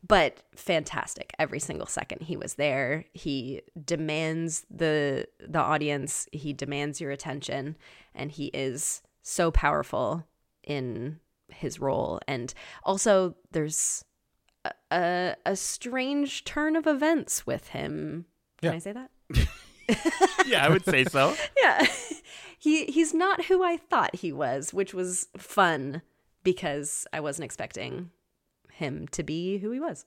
[0.08, 1.34] but fantastic.
[1.40, 3.06] Every single second he was there.
[3.14, 7.78] He demands the the audience, he demands your attention,
[8.16, 10.26] and he is so powerful
[10.64, 12.20] in his role.
[12.28, 14.06] And also there's
[14.66, 18.26] a, a, a strange turn of events with him.
[18.62, 18.76] Can Yeah.
[18.76, 19.12] I say that?
[20.48, 21.36] yeah, I would say so.
[21.62, 21.86] Yeah.
[22.60, 26.02] he he's not who I thought he was, which was fun
[26.44, 28.12] because I wasn't expecting
[28.80, 30.06] him to be who he was.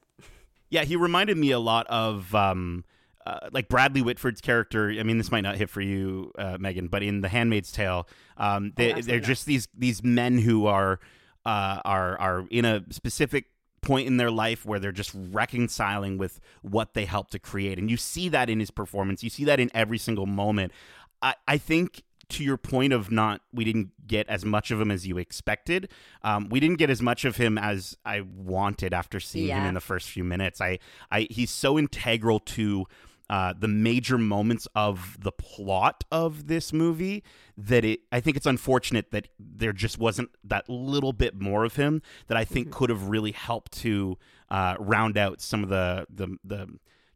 [0.69, 2.85] Yeah, he reminded me a lot of um,
[3.27, 4.91] uh, like Bradley Whitford's character.
[4.91, 8.09] I mean, this might not hit for you, uh, Megan, but in The Handmaid's Tale,
[8.37, 9.27] um, they, absolutely they're not.
[9.27, 10.99] just these these men who are
[11.47, 13.47] uh, are are in a specific
[13.81, 17.91] point in their life where they're just reconciling with what they helped to create, and
[17.91, 19.23] you see that in his performance.
[19.23, 20.73] You see that in every single moment.
[21.21, 24.90] I, I think to your point of not we didn't get as much of him
[24.90, 25.88] as you expected
[26.23, 29.75] um, we didn't get as much of him as i wanted after seeing him in
[29.75, 30.61] the first few minutes.
[30.61, 30.79] I,
[31.11, 32.87] I he's so integral to
[33.31, 37.23] uh, the major moments of the plot of this movie
[37.57, 41.77] that it i think it's unfortunate that there just wasn't that little bit more of
[41.77, 44.18] him that i think could have really helped to
[44.51, 46.68] uh, round out some of the the, the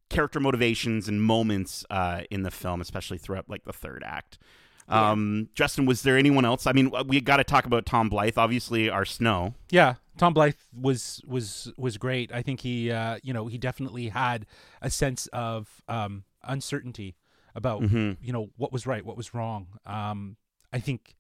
[0.09, 4.39] character motivations and moments uh, in the film, especially throughout like the third act.
[4.89, 6.67] Um, Justin, was there anyone else?
[6.67, 9.55] I mean, we got to talk about Tom Blythe, obviously our Snow.
[9.71, 12.33] Yeah, Tom Blythe was was was great.
[12.33, 14.47] I think he, uh, you know, he definitely had
[14.81, 17.17] a sense of um, uncertainty
[17.55, 19.67] about you know what was right, what was wrong.
[19.85, 20.37] Um,
[20.73, 21.17] I think,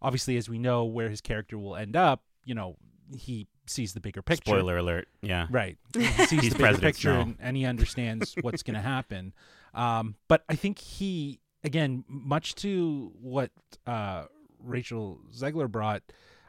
[0.00, 2.76] obviously, as we know where his character will end up, you know,
[3.16, 4.50] he sees the bigger picture.
[4.50, 5.08] Spoiler alert.
[5.22, 5.46] Yeah.
[5.50, 5.78] Right.
[5.94, 9.32] He sees He's the bigger President picture and, and he understands what's going to happen.
[9.74, 13.50] Um, but I think he, again, much to what
[13.86, 14.24] uh,
[14.60, 16.02] Rachel Zegler brought,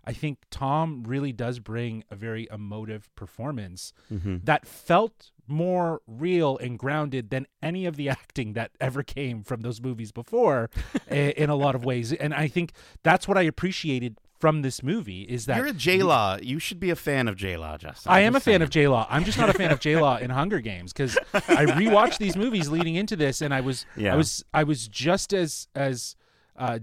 [0.05, 4.37] I think Tom really does bring a very emotive performance Mm-hmm.
[4.45, 9.61] that felt more real and grounded than any of the acting that ever came from
[9.61, 10.69] those movies before
[11.09, 12.13] in a lot of ways.
[12.13, 12.71] And I think
[13.03, 16.37] that's what I appreciated from this movie is that You're a J Law.
[16.41, 18.11] You should be a fan of J Law, Justin.
[18.11, 19.05] I I'm a fan of J Law.
[19.09, 22.37] I'm just not a fan of J Law in Hunger Games because I rewatched these
[22.37, 24.13] movies leading into this, and I was Yeah.
[24.13, 26.15] I was I was just as as
[26.55, 26.79] uh,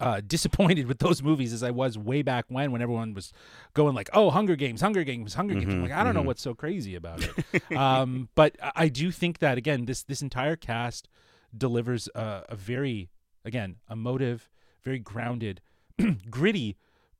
[0.00, 3.32] uh, disappointed with those movies as I was way back when, when everyone was
[3.72, 6.22] going like, "Oh, Hunger Games, Hunger Games, Hunger Games." I'm Mhm, like, I don't know
[6.22, 6.26] mhm.
[6.26, 7.72] what's so crazy about it.
[7.76, 11.08] um, but I- I do think that again, this this entire cast
[11.56, 13.08] delivers a, a very
[13.44, 14.50] again emotive,
[14.84, 15.60] very grounded,
[16.30, 16.76] gritty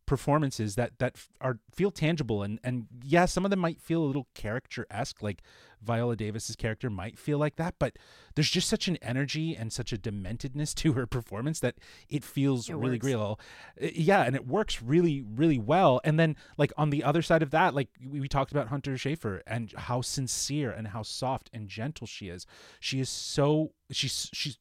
[0.07, 4.07] performances that that are feel tangible and and yeah some of them might feel a
[4.07, 5.43] little caricature-esque like
[5.83, 7.99] viola davis's character might feel like that but
[8.37, 11.75] there's just such an energy and such a dementedness to her performance that
[12.09, 13.05] it feels It really works.
[13.07, 13.41] real
[13.81, 17.51] yeah and it works really really well and then like on the other side of
[17.51, 21.67] that like we, we talked about hunter schafer and how sincere and how soft and
[21.69, 22.47] gentle she is
[22.79, 24.57] she is so she's she's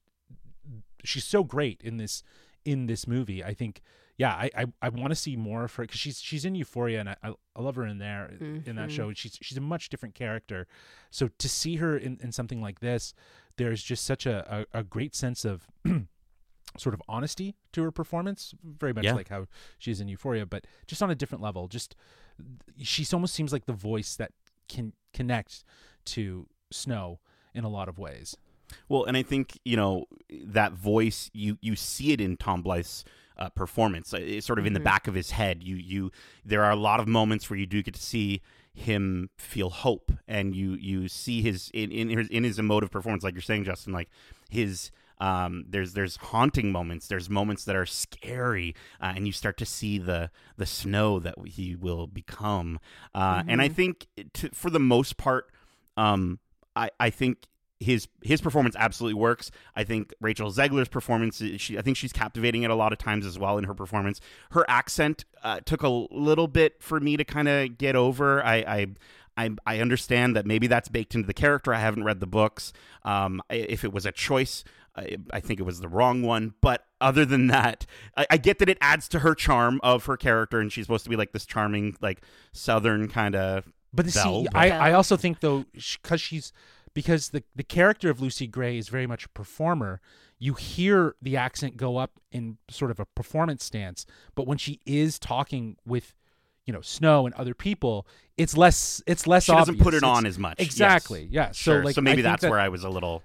[1.03, 2.23] she's so great in this
[2.65, 3.43] in this movie.
[3.43, 3.81] I think,
[4.17, 6.99] yeah, I I, I want to see more of her because she's she's in Euphoria
[6.99, 8.91] and I, I I love her in there in that Mhm.
[8.91, 9.13] show.
[9.13, 10.67] She's she's a much different character.
[11.11, 13.13] So to see her in, in something like this,
[13.57, 15.67] there's just such a, a, a great sense of
[16.77, 19.13] sort of honesty to her performance, very much Yeah.
[19.13, 19.47] like how
[19.77, 21.67] she's in Euphoria, but just on a different level.
[21.67, 21.95] Just
[22.81, 24.31] she almost seems like the voice that
[24.67, 25.63] can connect
[26.05, 27.19] to Snow
[27.53, 28.35] in a lot of ways.
[28.89, 31.29] Well, and I think you know that voice.
[31.33, 33.05] You you see it in Tom Blythe's
[33.37, 34.13] uh, performance.
[34.13, 35.63] Uh, It's sort of in the back of his head.
[35.63, 36.11] You you
[36.45, 38.41] there are a lot of moments where you do get to see
[38.73, 43.23] him feel hope, and you you see his in in his, in his emotive performance,
[43.23, 43.93] like you're saying, Justin.
[43.93, 44.09] Like
[44.49, 47.07] his um, there's there's haunting moments.
[47.07, 51.35] There's moments that are scary, uh, and you start to see the the snow that
[51.45, 52.79] he will become.
[53.13, 55.51] Uh, And I think to, for the most part,
[55.95, 56.39] um,
[56.75, 57.47] I I think
[57.79, 59.51] his his performance absolutely works.
[59.75, 63.25] I think Rachel Zegler's performance, she I think she's captivating it a lot of times
[63.25, 64.21] as well in her performance.
[64.51, 68.43] Her accent uh, took a little bit for me to kind of get over.
[68.43, 68.87] I, I
[69.37, 71.73] I I understand that maybe that's baked into the character.
[71.73, 72.71] I haven't read the books.
[73.03, 74.63] Um, if it was a choice,
[74.95, 76.53] I, I think it was the wrong one.
[76.61, 77.85] But other than that,
[78.15, 81.03] I, I get that it adds to her charm of her character, and she's supposed
[81.03, 82.21] to be like this charming, like
[82.53, 83.71] southern kind of.
[83.93, 86.53] But see, but- I, I also think though, because she's
[86.95, 90.01] because the the character of Lucy Gray is very much a performer.
[90.39, 94.81] You hear the accent go up in sort of a performance stance, but when she
[94.85, 96.13] is talking with,
[96.65, 99.43] you know, Snow and other people, it's less it's less.
[99.43, 100.55] She doesn't put it It's- on as much.
[100.57, 100.67] Yes.
[100.67, 101.27] Exactly.
[101.31, 101.47] Yeah.
[101.51, 101.83] So Sure.
[101.85, 103.21] like, so maybe that's that- where I was a little.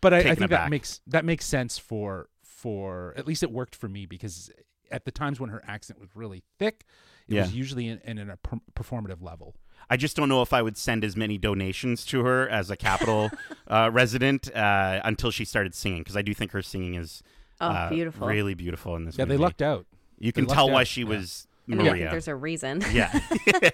[0.00, 3.74] but I, I think that makes that makes sense for for at least it worked
[3.74, 4.50] for me because
[4.90, 6.84] at the times when her accent was really thick,
[7.28, 7.42] it Yeah.
[7.42, 9.56] was usually in, in a per- performative level.
[9.88, 12.76] I just don't know if I would send as many donations to her as a
[12.76, 13.30] Capitol
[13.68, 17.22] uh, resident uh, until she started singing because I do think her singing is
[17.60, 18.26] Oh, uh, beautiful.
[18.28, 19.16] really beautiful in this.
[19.16, 19.44] Yeah, they movie.
[19.44, 19.86] lucked out.
[20.18, 21.08] You they can lucked tell why she yeah.
[21.08, 22.10] was I mean, I think Maria.
[22.10, 22.82] there's a reason.
[22.92, 23.18] yeah.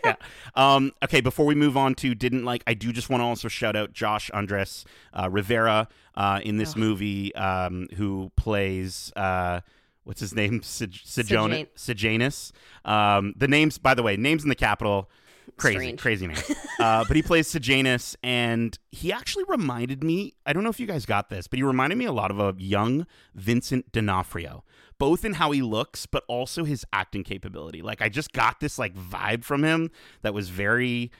[0.54, 3.48] um, okay, before we move on to didn't like, I do just want to also
[3.48, 6.76] shout out Josh Andres uh, Rivera uh, in this Ugh.
[6.78, 9.60] movie, um, who plays uh,
[10.04, 12.52] what's his name, Sej- Sejona- Sejanus.
[12.84, 15.10] Um, the names, by the way, names in the Capitol.
[15.56, 16.00] Crazy, Strange.
[16.00, 16.36] crazy name.
[16.80, 20.34] uh, but he plays Sejanus, and he actually reminded me.
[20.46, 22.40] I don't know if you guys got this, but he reminded me a lot of
[22.40, 24.64] a young Vincent D'Onofrio,
[24.98, 27.82] both in how he looks, but also his acting capability.
[27.82, 29.90] Like I just got this like vibe from him
[30.22, 31.10] that was very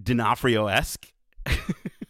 [0.00, 1.12] D'Onofrio esque.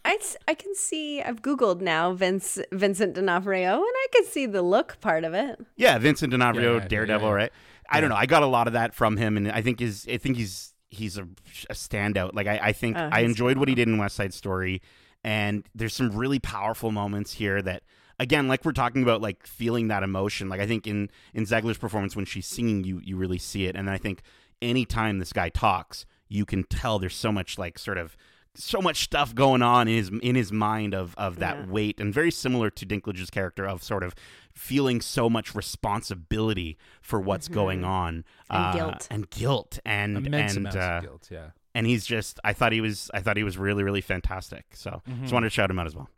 [0.03, 4.61] I, I can see I've googled now Vince Vincent D'Onofrio and I can see the
[4.61, 5.59] look part of it.
[5.77, 7.35] Yeah, Vincent D'Onofrio, Yeah, yeah, Daredevil, yeah, yeah.
[7.35, 7.51] right?
[7.89, 8.15] I don't know.
[8.15, 10.73] I got a lot of that from him, and I think is I think he's
[10.91, 11.23] he's a,
[11.69, 12.33] a standout.
[12.35, 14.81] Like I, I think Oh, I enjoyed what he did in West Side Story,
[15.23, 17.83] and there's some really powerful moments here that.
[18.19, 20.47] Again, like we're talking about, like feeling that emotion.
[20.47, 23.75] Like I think in in Zegler's performance when she's singing, you you really see it.
[23.75, 24.21] And I think
[24.61, 28.15] anytime this guy talks, you can tell there's so much like sort of
[28.53, 31.65] so much stuff going on in his in his mind of of that Yeah.
[31.67, 34.13] weight and very similar to Dinklage's character of sort of
[34.55, 38.55] feeling so much responsibility for what's going on Mm-hmm.
[38.55, 39.07] And uh, guilt.
[39.11, 41.27] and guilt and Immense and uh, guilt.
[41.31, 41.51] Yeah.
[41.73, 44.65] and he's just I thought he was I thought he was really really fantastic.
[44.73, 45.21] So Mhm.
[45.21, 46.09] just wanted to shout him out as well.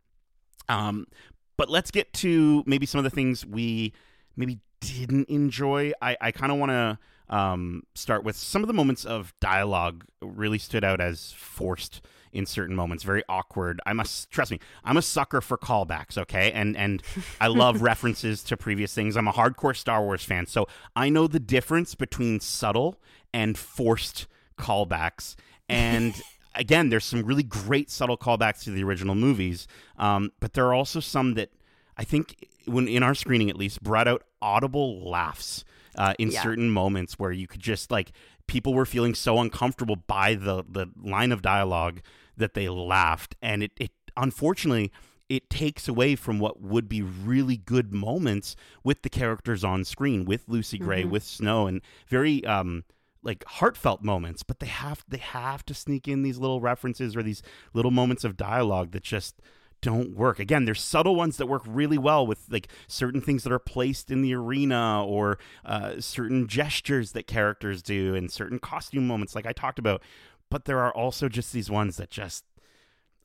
[0.68, 1.06] Um,
[1.56, 3.92] but let's get to maybe some of the things we
[4.36, 5.92] maybe didn't enjoy.
[6.02, 6.98] I I kind of want to
[7.34, 12.00] um start with some of the moments of dialogue really stood out as forced
[12.34, 13.80] in certain moments, very awkward.
[13.86, 14.58] I must trust me.
[14.84, 16.52] I'm a sucker for callbacks, okay?
[16.52, 17.02] And and
[17.40, 19.16] I love references to previous things.
[19.16, 20.66] I'm a hardcore Star Wars fan, so
[20.96, 23.00] I know the difference between subtle
[23.32, 24.26] and forced
[24.58, 25.36] callbacks.
[25.68, 26.20] And
[26.54, 29.66] again, there's some really great subtle callbacks to the original movies,
[29.98, 31.50] um, but there are also some that
[31.96, 35.64] I think, when in our screening at least, brought out audible laughs
[35.96, 36.42] uh, in Yeah.
[36.42, 38.10] certain moments where you could just like
[38.46, 42.00] people were feeling so uncomfortable by the the line of dialogue
[42.36, 44.92] that they laughed, and it it unfortunately
[45.28, 50.24] it takes away from what would be really good moments with the characters on screen
[50.24, 52.84] with Lucy Gray, with Snow, and very um
[53.22, 54.42] like heartfelt moments.
[54.42, 57.42] But they have they have to sneak in these little references or these
[57.72, 59.40] little moments of dialogue that just
[59.84, 60.38] don't work.
[60.38, 64.10] Again, there's subtle ones that work really well with like certain things that are placed
[64.10, 69.46] in the arena or uh, certain gestures that characters do and certain costume moments, like
[69.46, 70.02] I talked about.
[70.54, 72.44] But there are also just these ones that just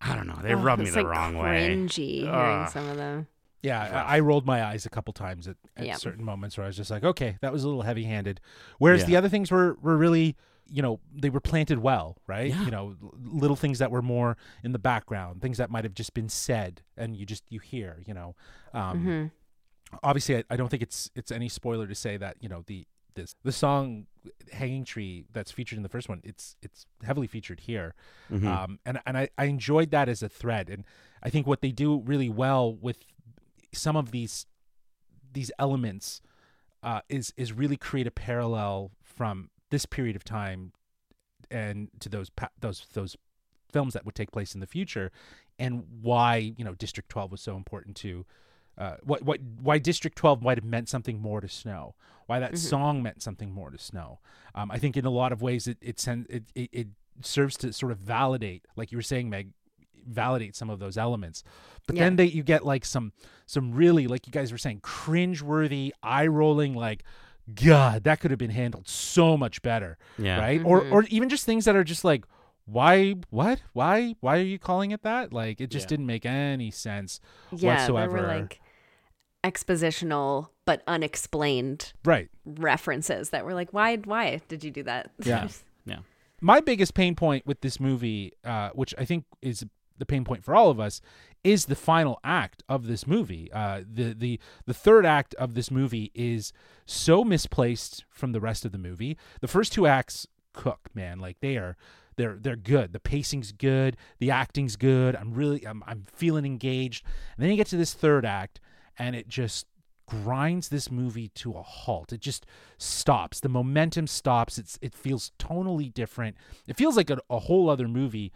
[0.01, 0.39] I don't know.
[0.41, 1.75] They Oh, rub me the like wrong way.
[1.75, 2.69] cringy hearing Ugh.
[2.71, 3.27] some of them.
[3.61, 5.93] Yeah, I I rolled my eyes a couple times at, at Yeah.
[5.97, 8.41] certain moments where I was just like, okay, that was a little heavy-handed.
[8.79, 9.05] Whereas Yeah.
[9.05, 10.37] the other things were were really,
[10.67, 12.49] you know, they were planted well, right?
[12.49, 12.65] Yeah.
[12.65, 16.15] You know, little things that were more in the background, things that might have just
[16.15, 18.33] been said, and you just you hear, you know.
[18.73, 19.25] Um, hmm
[20.01, 22.87] Obviously, I, I don't think it's it's any spoiler to say that you know the
[23.15, 24.07] this the song
[24.51, 26.21] "Hanging Tree" that's featured in the first one.
[26.23, 27.95] It's it's heavily featured here.
[28.31, 28.45] Mhm.
[28.45, 30.83] um, and and I, I enjoyed that as a thread and
[31.21, 33.03] i think what they do really well with
[33.73, 34.45] some of these
[35.33, 36.21] these elements
[36.81, 40.71] uh, is is really create a parallel from this period of time
[41.51, 43.17] and to those pa- those those
[43.71, 45.11] films that would take place in the future
[45.57, 48.25] and why you know district 12 was so important to
[48.79, 51.93] uh, what what why District 12 might have meant something more to Snow,
[52.27, 52.57] why that Mhm.
[52.57, 54.19] song meant something more to Snow.
[54.55, 56.87] Um, I think in a lot of ways it it, send, it it it
[57.21, 59.49] serves to sort of validate, like you were saying, Meg,
[60.07, 61.43] validate some of those elements.
[61.85, 62.03] But Yeah.
[62.05, 63.11] then they you get like some
[63.45, 67.03] some really like you guys were saying cringe-worthy, eye-rolling like.
[67.55, 70.39] God, that could have been handled so much better, yeah.
[70.39, 70.61] right?
[70.63, 70.91] Or Mhm.
[70.91, 72.23] or even just things that are just like,
[72.65, 75.33] why, what, why, why are you calling it that?
[75.33, 75.89] Like, it just Yeah.
[75.97, 77.19] didn't make any sense
[77.51, 78.17] Yeah, whatsoever.
[78.17, 78.61] there were like
[79.43, 82.29] expositional but unexplained right?
[82.45, 83.97] references that were like, why?
[83.97, 85.11] Why did you do that?
[85.23, 85.47] Yeah.
[85.85, 85.99] yeah
[86.41, 89.65] my biggest pain point with this movie, uh, which I think is
[89.97, 91.01] the pain point for all of us,
[91.43, 93.51] is the final act of this movie.
[93.51, 96.53] Uh, the the the third act of this movie is
[96.85, 99.17] so misplaced from the rest of the movie.
[99.41, 101.19] The first two acts cook, man.
[101.19, 101.77] Like they are
[102.17, 102.93] they're they're good.
[102.93, 105.15] The pacing's good, the acting's good.
[105.15, 107.05] I'm really I'm I'm feeling engaged.
[107.35, 108.59] And then you get to this third act
[108.99, 109.65] and it just
[110.05, 112.11] grinds this movie to a halt.
[112.11, 112.45] It just
[112.77, 113.39] stops.
[113.39, 114.57] The momentum stops.
[114.57, 116.35] It's it feels tonally different.
[116.67, 118.31] It feels like a, a whole other movie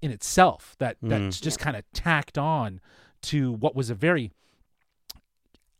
[0.00, 2.80] in itself that that's just kind of tacked on
[3.22, 4.30] to what was a very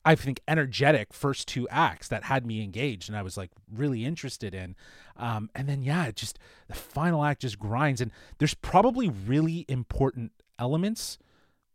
[0.06, 4.04] I think energetic first two acts that had me engaged and I was like really
[4.04, 4.76] interested in.
[5.16, 9.64] Um, and then yeah, it just the final act just grinds and there's probably really
[9.68, 11.18] important elements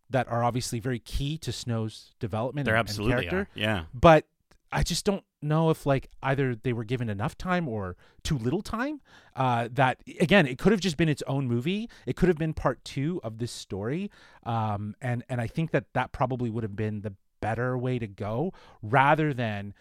[0.09, 3.39] that are obviously very key to Snow's development There and, and absolutely character.
[3.41, 3.47] are.
[3.59, 3.83] Yeah.
[3.93, 4.25] But
[4.71, 8.61] I just don't know if like either they were given enough time or too little
[8.61, 9.01] time.
[9.35, 11.89] Uh, that again, it could have just been its own movie.
[12.05, 14.11] It could have been part two of this story.
[14.43, 18.05] Um, and and I think that that probably would have been the better way to
[18.07, 18.51] go
[18.83, 19.73] rather than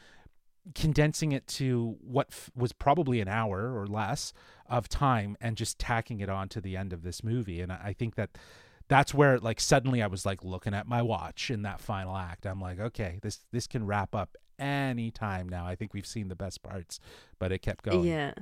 [0.75, 4.33] condensing it to what f- was probably an hour or less
[4.69, 7.61] of time and just tacking it on to the end of this movie.
[7.61, 8.31] And I, I think that
[8.89, 12.47] that's where like suddenly I was like looking at my watch in that final act.
[12.47, 15.67] I'm like, okay, this this can wrap up any time now.
[15.67, 16.99] I think we've seen the best parts,
[17.39, 18.05] but it kept going.
[18.05, 18.33] Yeah.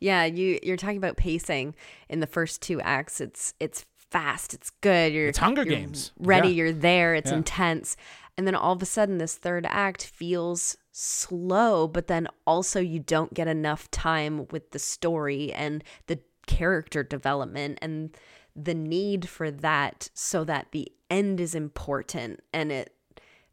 [0.00, 1.74] Yeah, you you're talking about pacing
[2.08, 3.20] in the first two acts.
[3.20, 5.12] It's it's fast, it's good.
[5.12, 6.12] You're It's Hunger you're Games.
[6.18, 6.54] Ready, Yeah.
[6.54, 7.38] you're there, it's Yeah.
[7.38, 7.96] intense.
[8.38, 13.00] And then all of a sudden this third act feels slow, but then also you
[13.00, 18.16] don't get enough time with the story and the character development and
[18.64, 22.94] the need for that so that the end is important and it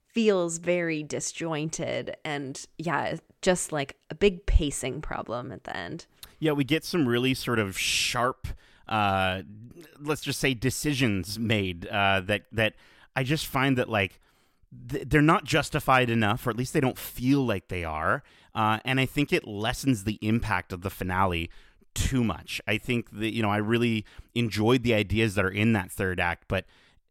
[0.08, 6.06] feels very disjointed and yeah, just like a big pacing problem at the end.
[6.40, 8.48] Yeah, we get some really sort of sharp,
[8.88, 9.44] uh,
[10.00, 12.76] let's just say, decisions made uh, that that
[13.16, 14.20] I just find that like
[14.90, 18.24] th- they're not justified enough, or at least they don't feel like they are.
[18.54, 21.50] Uh, and I think it lessens the impact of the finale
[21.96, 22.62] too much.
[22.68, 24.06] I think that you know I really
[24.36, 26.66] enjoyed the ideas that are in that third act, but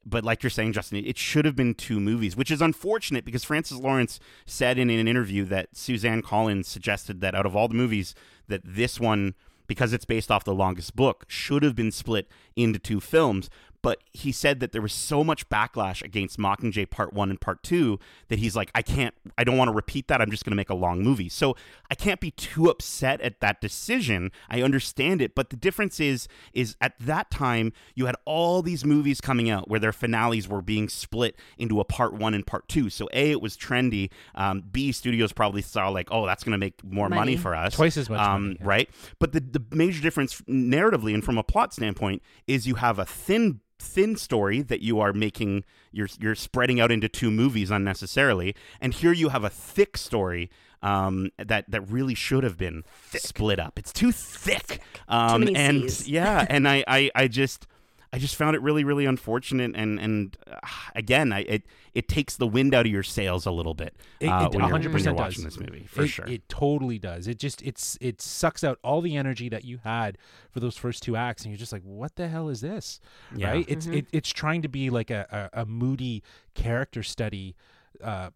[0.06, 3.44] but like you're saying, Justin, it should have been two movies, which is unfortunate because
[3.44, 7.74] Francis Lawrence said in an interview that Suzanne Collins suggested that out of all the
[7.74, 8.14] movies,
[8.48, 9.34] that this one,
[9.66, 13.48] because it's based off the longest book, should have been split into two films.
[13.84, 17.62] But he said that there was so much backlash against Mockingjay Part 1 and Part
[17.62, 20.22] 2 that he's like, I can't, I don't want to repeat that.
[20.22, 21.28] I'm just going to make a long movie.
[21.28, 21.54] So
[21.90, 24.32] I can't be too upset at that decision.
[24.48, 25.34] I understand it.
[25.34, 29.68] But the difference is, is at that time, you had all these movies coming out
[29.68, 32.88] where their finales were being split into a Part 1 and Part 2.
[32.88, 34.10] So A, it was trendy.
[34.34, 37.20] Um, B, studios probably saw like, oh, that's going to make more money.
[37.20, 37.36] Money.
[37.36, 37.74] for us.
[37.74, 38.66] Twice as much Um, money, yeah.
[38.66, 38.90] right?
[39.18, 43.04] But the, the major difference narratively and from a plot standpoint is you have a
[43.04, 48.54] thin thin story that you are making you're you're spreading out into two movies unnecessarily.
[48.80, 50.50] And here you have a thick story
[50.82, 53.78] um, that that really should have been split up.
[53.78, 56.08] It's too thick, Um, many and Cs.
[56.08, 57.66] yeah and I, I I just
[58.14, 60.58] I just found it really really unfortunate and and uh,
[60.94, 61.62] again I it
[61.94, 64.64] it takes the wind out of your sails a little bit It, uh, it when,
[64.64, 65.14] 100% when you're does.
[65.14, 67.26] watching this movie for it, sure It totally does.
[67.26, 70.16] It just it's it sucks out all the energy that you had
[70.50, 73.00] for those first two acts, and you're just like, what the hell is this?
[73.34, 73.50] Yeah.
[73.50, 73.64] Right?
[73.68, 76.22] It's it, it's trying to be like a, a, a moody
[76.54, 77.56] character study.
[78.02, 78.30] Uh,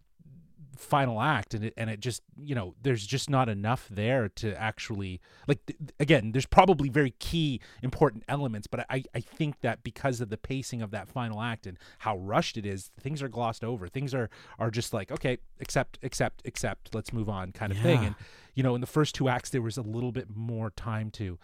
[0.79, 4.59] final act and it and it just you know there's just not enough there to
[4.59, 9.83] actually like th- again there's probably very key important elements but I I think that
[9.83, 13.29] because of the pacing of that final act and how rushed it is things are
[13.29, 13.89] glossed over.
[13.89, 18.05] Things are are just like okay accept accept accept let's move on kind of thing.
[18.05, 18.15] And
[18.55, 21.39] you know in the first two acts there was a little bit more time to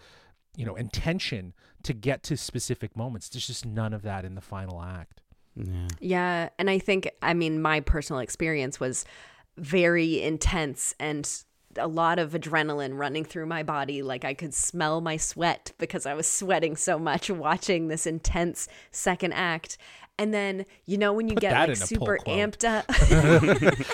[0.57, 3.29] you know intention to get to specific moments.
[3.29, 5.20] There's just none of that in the final act
[5.57, 5.88] yeah.
[6.01, 9.05] Yeah, and I think I mean my personal experience was
[9.57, 11.29] very intense and
[11.79, 16.07] a lot of adrenaline running through my body like I could smell my sweat because
[16.07, 19.79] I was sweating so much watching this intense second act.
[20.17, 22.85] And then you know when you Put get like super amped up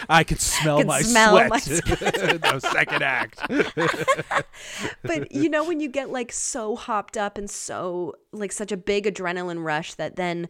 [0.10, 1.50] I could smell Could my smell sweat.
[1.50, 3.40] my the second act.
[5.02, 8.76] but you know when you get like so hopped up and so like such a
[8.76, 10.48] big adrenaline rush that then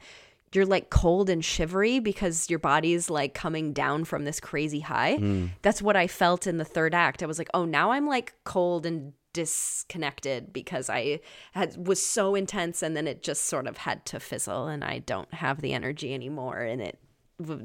[0.53, 5.16] you're like cold and shivery because your body's like coming down from this crazy high.
[5.16, 5.46] Hmm.
[5.62, 7.22] That's what i felt in the third act.
[7.22, 11.20] I was like oh now i'm like cold and disconnected because i
[11.53, 14.98] had was so intense and then it just sort of had to fizzle and i
[14.98, 16.98] don't have the energy anymore and it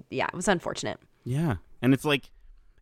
[0.09, 0.99] yeah it was unfortunate.
[1.23, 1.55] Yeah.
[1.81, 2.29] And it's like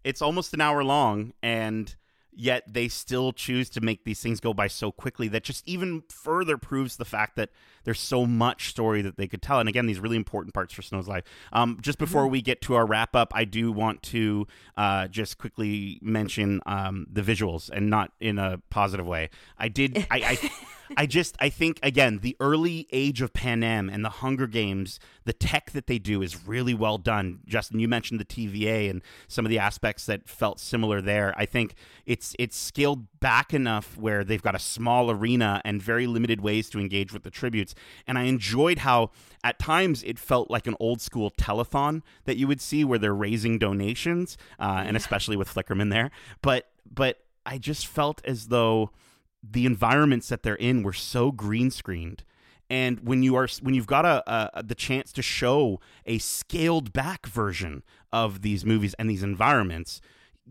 [0.03, 1.95] it's almost an hour long and
[2.35, 6.03] yet they still choose to make these things go by so quickly that just even
[6.09, 7.49] further proves the fact that
[7.83, 9.59] there's so much story that they could tell.
[9.59, 11.23] And again, these really important parts for Snow's life.
[11.51, 15.37] Um, just before we get to our wrap up, I do want to uh, just
[15.37, 19.29] quickly mention um, the visuals and not in a positive way.
[19.57, 20.05] I did.
[20.09, 20.37] I.
[20.41, 20.51] I
[20.97, 25.33] I just I think again the early age of Panem and the Hunger Games, the
[25.33, 27.39] tech that they do is really well done.
[27.45, 31.33] Justin, you mentioned the TVA and some of the aspects that felt similar there.
[31.37, 31.75] I think
[32.05, 36.69] it's it's scaled back enough where they've got a small arena and very limited ways
[36.71, 37.73] to engage with the tributes.
[38.05, 39.11] And I enjoyed how
[39.43, 43.15] at times it felt like an old school telethon that you would see where they're
[43.15, 46.11] raising donations, uh, and especially with Flickerman there.
[46.41, 48.91] But but I just felt as though
[49.43, 52.23] the environments that they're in were so green screened.
[52.69, 54.23] And when you are when you've got a,
[54.57, 60.01] a, the chance to show a scaled back version of these movies and these environments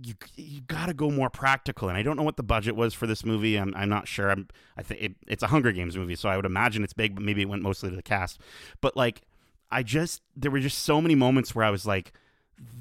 [0.01, 1.88] you you got to go more practical.
[1.88, 3.57] And i don't know what the budget was for this movie.
[3.57, 4.30] I'm, I'm not sure.
[4.30, 7.14] I'm i think it, it's a hunger games movie so i would imagine it's big
[7.14, 8.40] but maybe it went mostly to the cast.
[8.80, 9.22] But like
[9.70, 12.12] i just there were just so many moments where i was like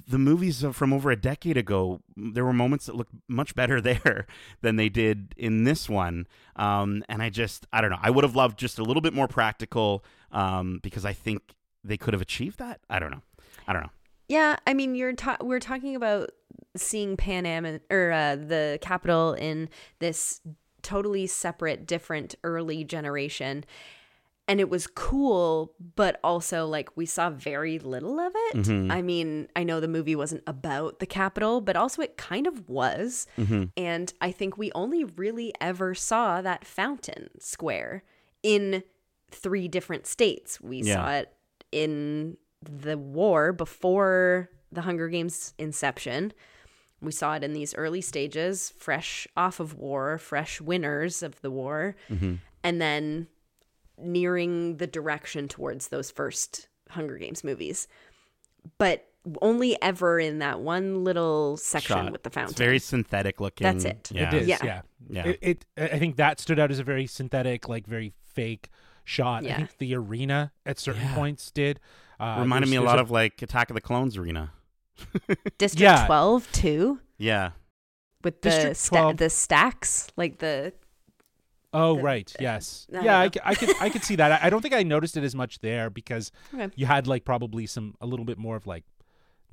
[0.08, 4.28] the movies from over a decade ago, there were moments that looked much better there
[4.62, 6.28] than they did in this one.
[6.56, 8.00] Um, and I just, I don't know.
[8.02, 11.98] I would have loved just a little bit more practical um, because I think they
[11.98, 12.82] could have achieved that.
[12.90, 13.22] I don't know.
[13.68, 13.92] I don't know.
[14.28, 16.32] Yeah, I mean, you're ta- we're talking about
[16.78, 19.70] seeing Panem and, or uh, the Capitol in
[20.00, 20.40] this
[20.82, 23.66] totally separate, different early generation
[24.48, 28.92] and it was cool but also like we saw very little of it Mhm.
[28.92, 32.68] i mean i know the movie wasn't about the Capitol but also it kind of
[32.70, 33.72] was Mhm.
[33.78, 38.04] and i think we only really ever saw that fountain square
[38.44, 38.84] in
[39.30, 40.96] three different states we Yeah.
[40.96, 41.34] saw it
[41.72, 46.34] in the war before the hunger games inception
[47.02, 51.50] we saw it in these early stages fresh off of war fresh winners of the
[51.52, 52.40] war Mhm.
[52.64, 53.28] and then
[54.04, 57.88] nearing the direction towards those first Hunger Games movies.
[58.78, 59.08] But
[59.42, 62.12] only ever in that one little section Shot.
[62.12, 62.52] with the fountain.
[62.52, 63.66] It's very synthetic looking.
[63.66, 64.10] That's it.
[64.14, 64.34] Yeah.
[64.36, 64.58] It is, Yeah.
[64.64, 64.82] yeah.
[65.10, 65.28] Yeah.
[65.28, 68.70] It, it, I think that stood out as a very synthetic, like very fake
[69.04, 69.44] shot.
[69.44, 69.58] I Yeah.
[69.58, 71.16] think the arena at certain Yeah.
[71.16, 71.80] points did.
[72.20, 74.54] Uh, Reminded me a there's lot of like Attack of the Clones arena.
[75.58, 76.06] District Yeah.
[76.06, 77.52] 12 too Yeah.
[78.24, 80.74] with the sta- the stacks like the
[81.74, 84.32] Oh the- right, yes, yeah, I, I could I could see that.
[84.44, 86.70] I, I don't think I noticed it as much there because Okay.
[86.76, 88.84] you had like probably some a little bit more of like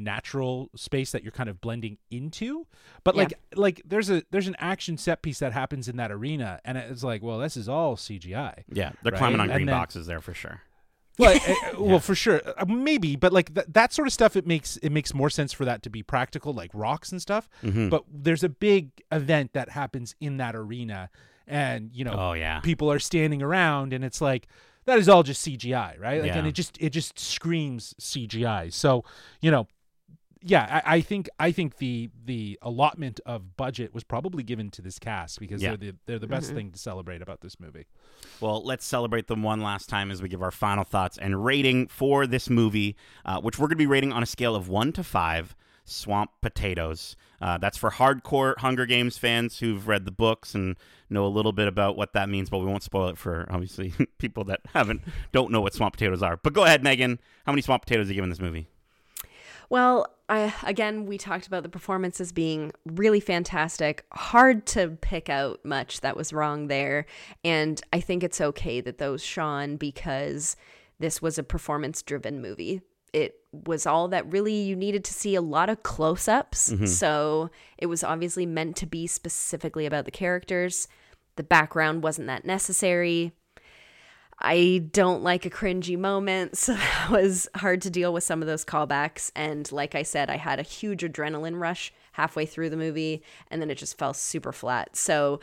[0.00, 2.66] natural space that you're kind of blending into.
[3.04, 3.22] But Yeah.
[3.22, 6.78] like like there's a there's an action set piece that happens in that arena, and
[6.78, 8.64] it's like, well, this is all CGI.
[8.72, 8.92] Yeah.
[9.02, 9.18] They're Right.
[9.18, 10.62] climbing on green then- boxes there for sure.
[11.20, 14.46] Well, uh, well, for sure, uh, maybe, but like th- that sort of stuff, it
[14.46, 17.48] makes it makes more sense for that to be practical, like rocks and stuff.
[17.64, 17.90] Mhm.
[17.90, 21.10] But there's a big event that happens in that arena,
[21.49, 22.61] and you know, Oh yeah.
[22.61, 24.46] people are standing around and it's like
[24.84, 26.22] that is all just CGI, right?
[26.22, 28.72] Like and it just it just screams CGI.
[28.72, 29.05] So,
[29.40, 29.66] you know,
[30.40, 34.82] yeah, I, I think I think the the allotment of budget was probably given to
[34.82, 35.70] this cast because Yeah.
[35.70, 36.55] they're the they're the best Mhm.
[36.55, 37.86] thing to celebrate about this movie.
[38.40, 41.88] Well, let's celebrate them one last time as we give our final thoughts and rating
[41.88, 42.94] for this movie,
[43.24, 45.57] uh, which we're going to be rating on a scale of one to five.
[45.89, 47.16] Swamp potatoes.
[47.41, 50.76] Uh, that's for hardcore Hunger Games fans who've read the books and
[51.11, 53.93] know a little bit about what that means, but we won't spoil it for obviously
[54.18, 56.36] people that haven't don't know what swamp potatoes are.
[56.36, 57.18] But go ahead, Megan.
[57.47, 58.68] How many swamp potatoes are you giving this movie?
[59.70, 64.05] Well, I again we talked about the performances being really fantastic.
[64.12, 67.07] Hard to pick out much that was wrong there,
[67.45, 70.57] and I think it's okay that those shone because
[70.99, 72.80] this was a performance-driven movie.
[73.12, 76.72] It was all that really you needed to see a lot of close-ups.
[76.72, 76.86] Mm-hmm.
[76.86, 80.88] So, it was obviously meant to be specifically about the characters.
[81.36, 83.32] The background wasn't that necessary.
[84.40, 88.48] I don't like a cringy moment, so that was hard to deal with some of
[88.48, 89.30] those callbacks.
[89.34, 93.61] And like I said, I had a huge adrenaline rush halfway through the movie, and
[93.61, 94.96] then it just fell super flat.
[94.96, 95.40] So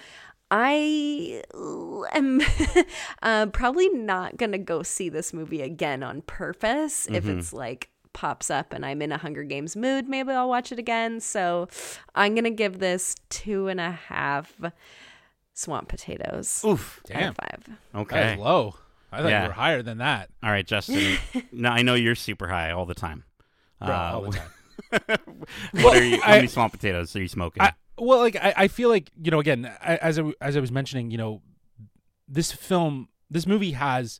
[0.51, 1.41] I
[2.13, 2.41] am
[3.23, 8.49] uh, probably not gonna go see this movie again on purpose if it's like pops
[8.49, 10.07] up and I'm in a Hunger Games mood.
[10.07, 11.19] Maybe I'll watch it again.
[11.19, 11.67] So
[12.13, 14.53] I'm gonna give this two and a half
[15.53, 17.01] swamp potatoes Oof.
[17.13, 17.69] out of five.
[17.95, 18.35] Okay.
[18.37, 18.75] was low.
[19.11, 19.41] I thought Yeah.
[19.43, 20.29] you were higher than that.
[20.43, 21.17] All right, Justin.
[21.51, 23.23] no, I know you're super high all the time.
[23.79, 24.39] Bro, Uh, all the
[25.17, 25.19] time.
[25.83, 26.21] what are you?
[26.21, 27.63] How I- many swamp potatoes are you smoking?
[27.63, 30.71] I, well, like I, I feel like you know, again, as I, as I was
[30.71, 31.41] mentioning, you know,
[32.27, 34.19] this film, this movie has,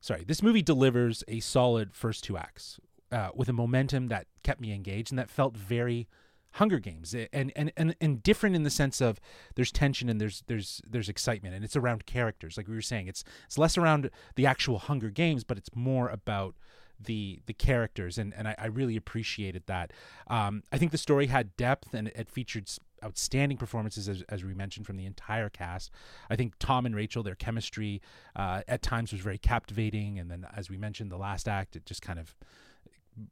[0.00, 2.78] sorry, this movie delivers a solid first two acts
[3.12, 6.08] uh, with a momentum that kept me engaged and that felt very
[6.54, 9.20] Hunger Games, and and and and different in the sense of
[9.54, 13.06] there's tension and there's there's there's excitement, and it's around characters, like we were saying.
[13.06, 16.56] It's it's less around the actual Hunger Games, but it's more about
[16.98, 19.92] the the characters, and and I, I really appreciated that.
[20.26, 22.68] Um, I think the story had depth, and it featured
[23.04, 25.90] outstanding performances, as, as we mentioned, from the entire cast.
[26.28, 28.00] I think Tom and Rachel, their chemistry
[28.36, 31.86] uh, at times was very captivating, and then as we mentioned, the last act, it
[31.86, 32.34] just kind of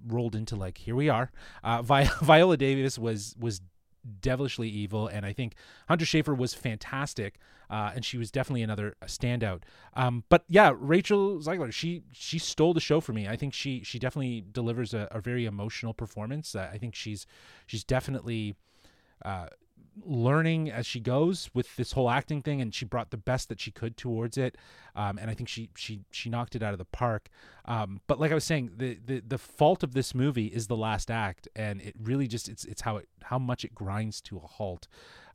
[0.07, 1.31] rolled into like here we are.
[1.63, 3.61] Uh, Vi- Viola Davis was was
[4.21, 5.55] devilishly evil, and I think
[5.89, 7.39] Hunter Schafer was fantastic,
[7.71, 9.63] uh, and she was definitely another standout.
[9.95, 13.29] Um, but yeah, Rachel Zegler, she she stole the show for me.
[13.29, 16.55] I think she she definitely delivers a, a very emotional performance.
[16.55, 17.27] Uh, I think she's
[17.67, 18.55] she's definitely.
[19.25, 19.47] Uh,
[20.05, 23.61] learning as she goes with this whole acting thing and she brought the best that
[23.61, 24.57] she could towards it.
[24.95, 27.29] Um, and i think she she she knocked it out of the park.
[27.65, 30.77] Um, but like i was saying the, the the fault of this movie is the
[30.77, 34.37] last act and it really just it's it's how it how much it grinds to
[34.39, 34.89] a halt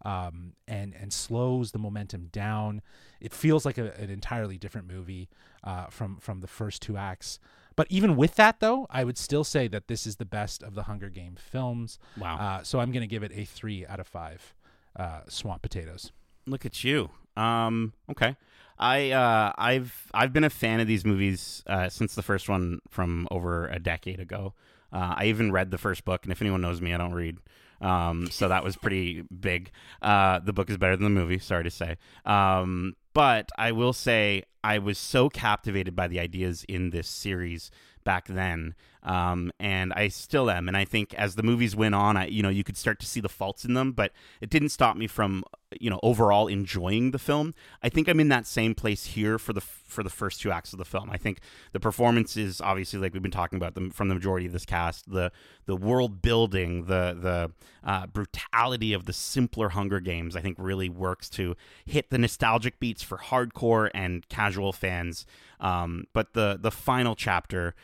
[0.05, 2.81] um, and and slows the momentum down.
[3.21, 5.29] It feels like a, an entirely different movie
[5.63, 7.39] uh, from from the first two acts
[7.75, 10.75] but even with that, though, I would still say that this is the best of
[10.75, 11.99] the Hunger Game films.
[12.17, 12.37] Wow.
[12.37, 14.53] Uh, so I'm going to give it a three out of five.
[14.95, 16.11] Uh, swamp potatoes.
[16.45, 17.09] Look at you.
[17.35, 18.35] Um, okay.
[18.77, 22.79] I uh, I've I've been a fan of these movies uh, since the first one
[22.89, 24.53] from over a decade ago.
[24.91, 27.37] Uh, I even read the first book, and if anyone knows me, I don't read.
[27.81, 29.71] Um, so that was pretty big.
[30.01, 31.39] Uh, the book is better than the movie.
[31.39, 31.97] Sorry to say.
[32.25, 37.69] Um, but I will say I was so captivated by the ideas in this series
[38.03, 40.67] back then, um, and I still am.
[40.67, 43.05] And I think as the movies went on, I you know you could start to
[43.05, 45.43] see the faults in them, but it didn't stop me from
[45.79, 47.53] you know overall enjoying the film.
[47.81, 50.73] I think I'm in that same place here for the for the first two acts
[50.73, 51.09] of the film.
[51.11, 51.39] I think
[51.71, 55.11] the performances, obviously, like we've been talking about them from the majority of this cast,
[55.11, 55.31] the
[55.65, 57.51] the world building, the the
[57.83, 62.79] uh, brutality of the simpler Hunger Games, I think really works to hit the nostalgic
[62.79, 65.25] beats for hardcore and casual fans.
[65.59, 67.75] Um, but the the final chapter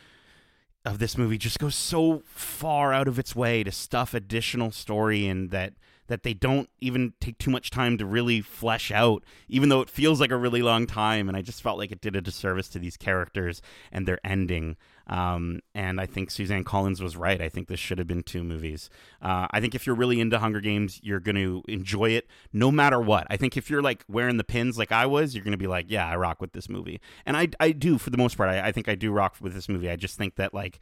[0.84, 5.26] of this movie just goes so far out of its way to stuff additional story
[5.26, 5.74] in that
[6.10, 9.88] that they don't even take too much time to really flesh out, even though it
[9.88, 11.28] feels like a really long time.
[11.28, 13.62] And I just felt like it did a disservice to these characters
[13.92, 14.76] and their ending.
[15.10, 17.42] Um, and I think Suzanne Collins was right.
[17.42, 18.88] I think this should have been two movies.
[19.20, 22.70] Uh, I think if you're really into Hunger Games, you're going to enjoy it no
[22.70, 23.26] matter what.
[23.28, 25.66] I think if you're like wearing the pins like I was, you're going to be
[25.66, 27.00] like, yeah, I rock with this movie.
[27.26, 28.50] And I, I do for the most part.
[28.50, 29.90] I, I think I do rock with this movie.
[29.90, 30.78] I just think that like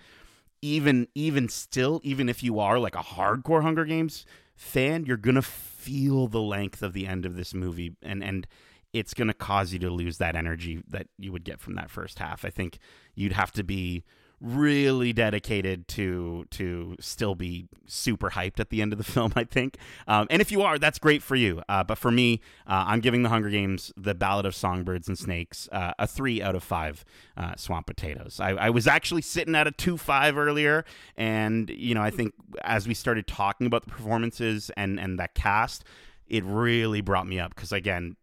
[0.60, 5.40] even even still, even if you are like a hardcore Hunger Games fan, you're gonna
[5.40, 8.46] feel the length of the end of this movie, and and
[8.92, 12.18] it's gonna cause you to lose that energy that you would get from that first
[12.18, 12.44] half.
[12.44, 12.78] I think
[13.14, 14.04] you'd have to be
[14.40, 19.44] really dedicated to to still be super hyped at the end of the film i
[19.44, 19.76] think.
[20.06, 21.62] Um, and if you are that's great for you.
[21.68, 25.18] Uh, but for me uh, i'm giving the hunger games the ballad of songbirds and
[25.18, 27.04] snakes uh, a three out of five
[27.36, 28.40] uh, swamp potatoes.
[28.40, 30.84] I, I was actually sitting at a two five earlier
[31.16, 35.34] and you know i think as we started talking about the performances and and that
[35.34, 35.84] cast
[36.28, 38.16] it really brought me up because again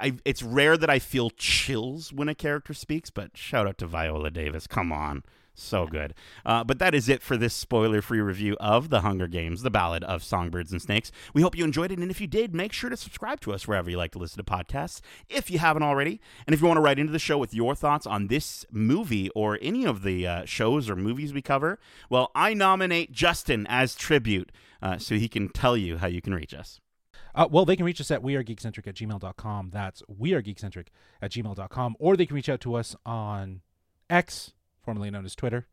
[0.00, 3.86] I, it's rare that I feel chills when a character speaks, but shout out to
[3.86, 4.66] Viola Davis.
[4.66, 5.22] Come on.
[5.56, 6.14] So good.
[6.44, 9.70] Uh, but that is it for this spoiler free review of The Hunger Games, The
[9.70, 11.12] Ballad of Songbirds and Snakes.
[11.32, 12.00] We hope you enjoyed it.
[12.00, 14.44] And if you did, make sure to subscribe to us wherever you like to listen
[14.44, 16.20] to podcasts if you haven't already.
[16.46, 19.30] And if you want to write into the show with your thoughts on this movie
[19.30, 21.78] or any of the uh, shows or movies we cover,
[22.10, 24.50] well, I nominate Justin as tribute
[24.82, 26.80] uh, so he can tell you how you can reach us.
[27.34, 29.70] Uh, well, they can reach us at wearegeekcentric at gmail.com.
[29.72, 30.86] That's wearegeekcentric
[31.20, 31.96] at gmail.com.
[31.98, 33.62] Or they can reach out to us on
[34.08, 35.66] X, formerly known as Twitter,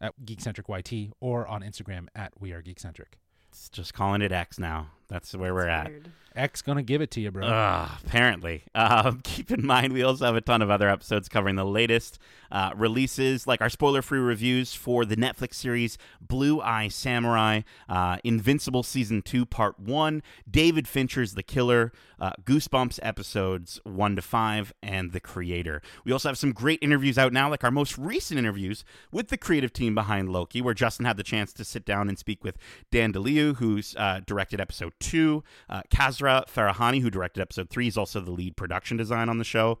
[0.00, 3.18] at geekcentricyt, or on Instagram at wearegeekcentric.
[3.48, 4.90] It's just calling it X now.
[5.10, 5.90] That's where we're at.
[6.36, 7.46] X gonna give it to you, bro.
[7.46, 8.62] Uh, apparently.
[8.74, 12.18] Uh, keep in mind, we also have a ton of other episodes covering the latest
[12.52, 18.82] uh, releases, like our spoiler-free reviews for the Netflix series Blue Eye Samurai, uh, Invincible
[18.82, 25.12] Season 2, Part 1, David Fincher's The Killer, uh, Goosebumps episodes 1 to 5, and
[25.12, 25.82] The Creator.
[26.04, 29.36] We also have some great interviews out now, like our most recent interviews with the
[29.38, 32.56] creative team behind Loki, where Justin had the chance to sit down and speak with
[32.90, 37.98] Dan DeLeeuw, who's uh, directed episode 2, uh, Kasra Farahani, who directed episode 3, is
[37.98, 39.80] also the lead production design on the show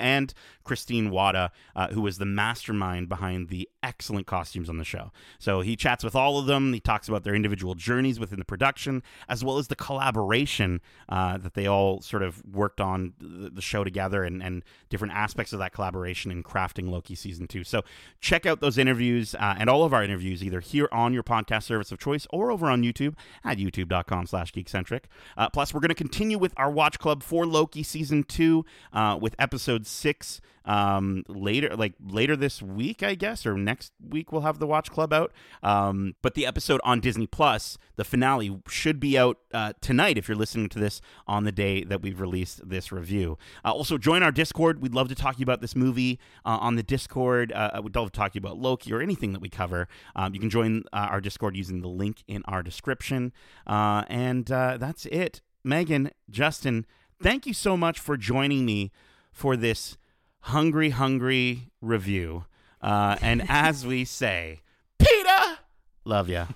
[0.00, 0.32] and
[0.64, 5.10] Christine Wada, uh, who was the mastermind behind the excellent costumes on the show.
[5.38, 6.72] So he chats with all of them.
[6.72, 11.38] He talks about their individual journeys within the production, as well as the collaboration uh,
[11.38, 15.58] that they all sort of worked on the show together and, and different aspects of
[15.58, 17.64] that collaboration in crafting Loki season two.
[17.64, 17.82] So
[18.20, 21.64] check out those interviews uh, and all of our interviews either here on your podcast
[21.64, 25.04] service of choice or over on YouTube at youtube.com slash geekcentric.
[25.36, 29.18] Uh, plus, we're going to continue with our watch club for Loki season two uh,
[29.20, 34.42] with episode six um, later, like later this week, I guess, or next week, we'll
[34.42, 35.32] have the Watch Club out.
[35.62, 40.28] Um, but the episode on Disney Plus, the finale, should be out uh, tonight if
[40.28, 43.38] you're listening to this on the day that we've released this review.
[43.64, 44.82] Uh, also, join our Discord.
[44.82, 47.52] We'd love to talk to you about this movie uh, on the Discord.
[47.52, 49.88] Uh, we'd love to talk to you about Loki or anything that we cover.
[50.14, 53.32] Um, you can join uh, our Discord using the link in our description.
[53.66, 55.40] Uh, and uh that's it.
[55.62, 56.86] Megan, Justin,
[57.22, 58.90] thank you so much for joining me
[59.32, 59.96] for this
[60.40, 62.44] hungry, hungry review.
[62.80, 64.60] Uh, and as we say,
[64.98, 65.58] Peter,
[66.04, 66.46] love ya.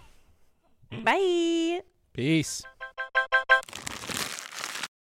[1.03, 1.81] Bye.
[2.13, 2.63] Peace.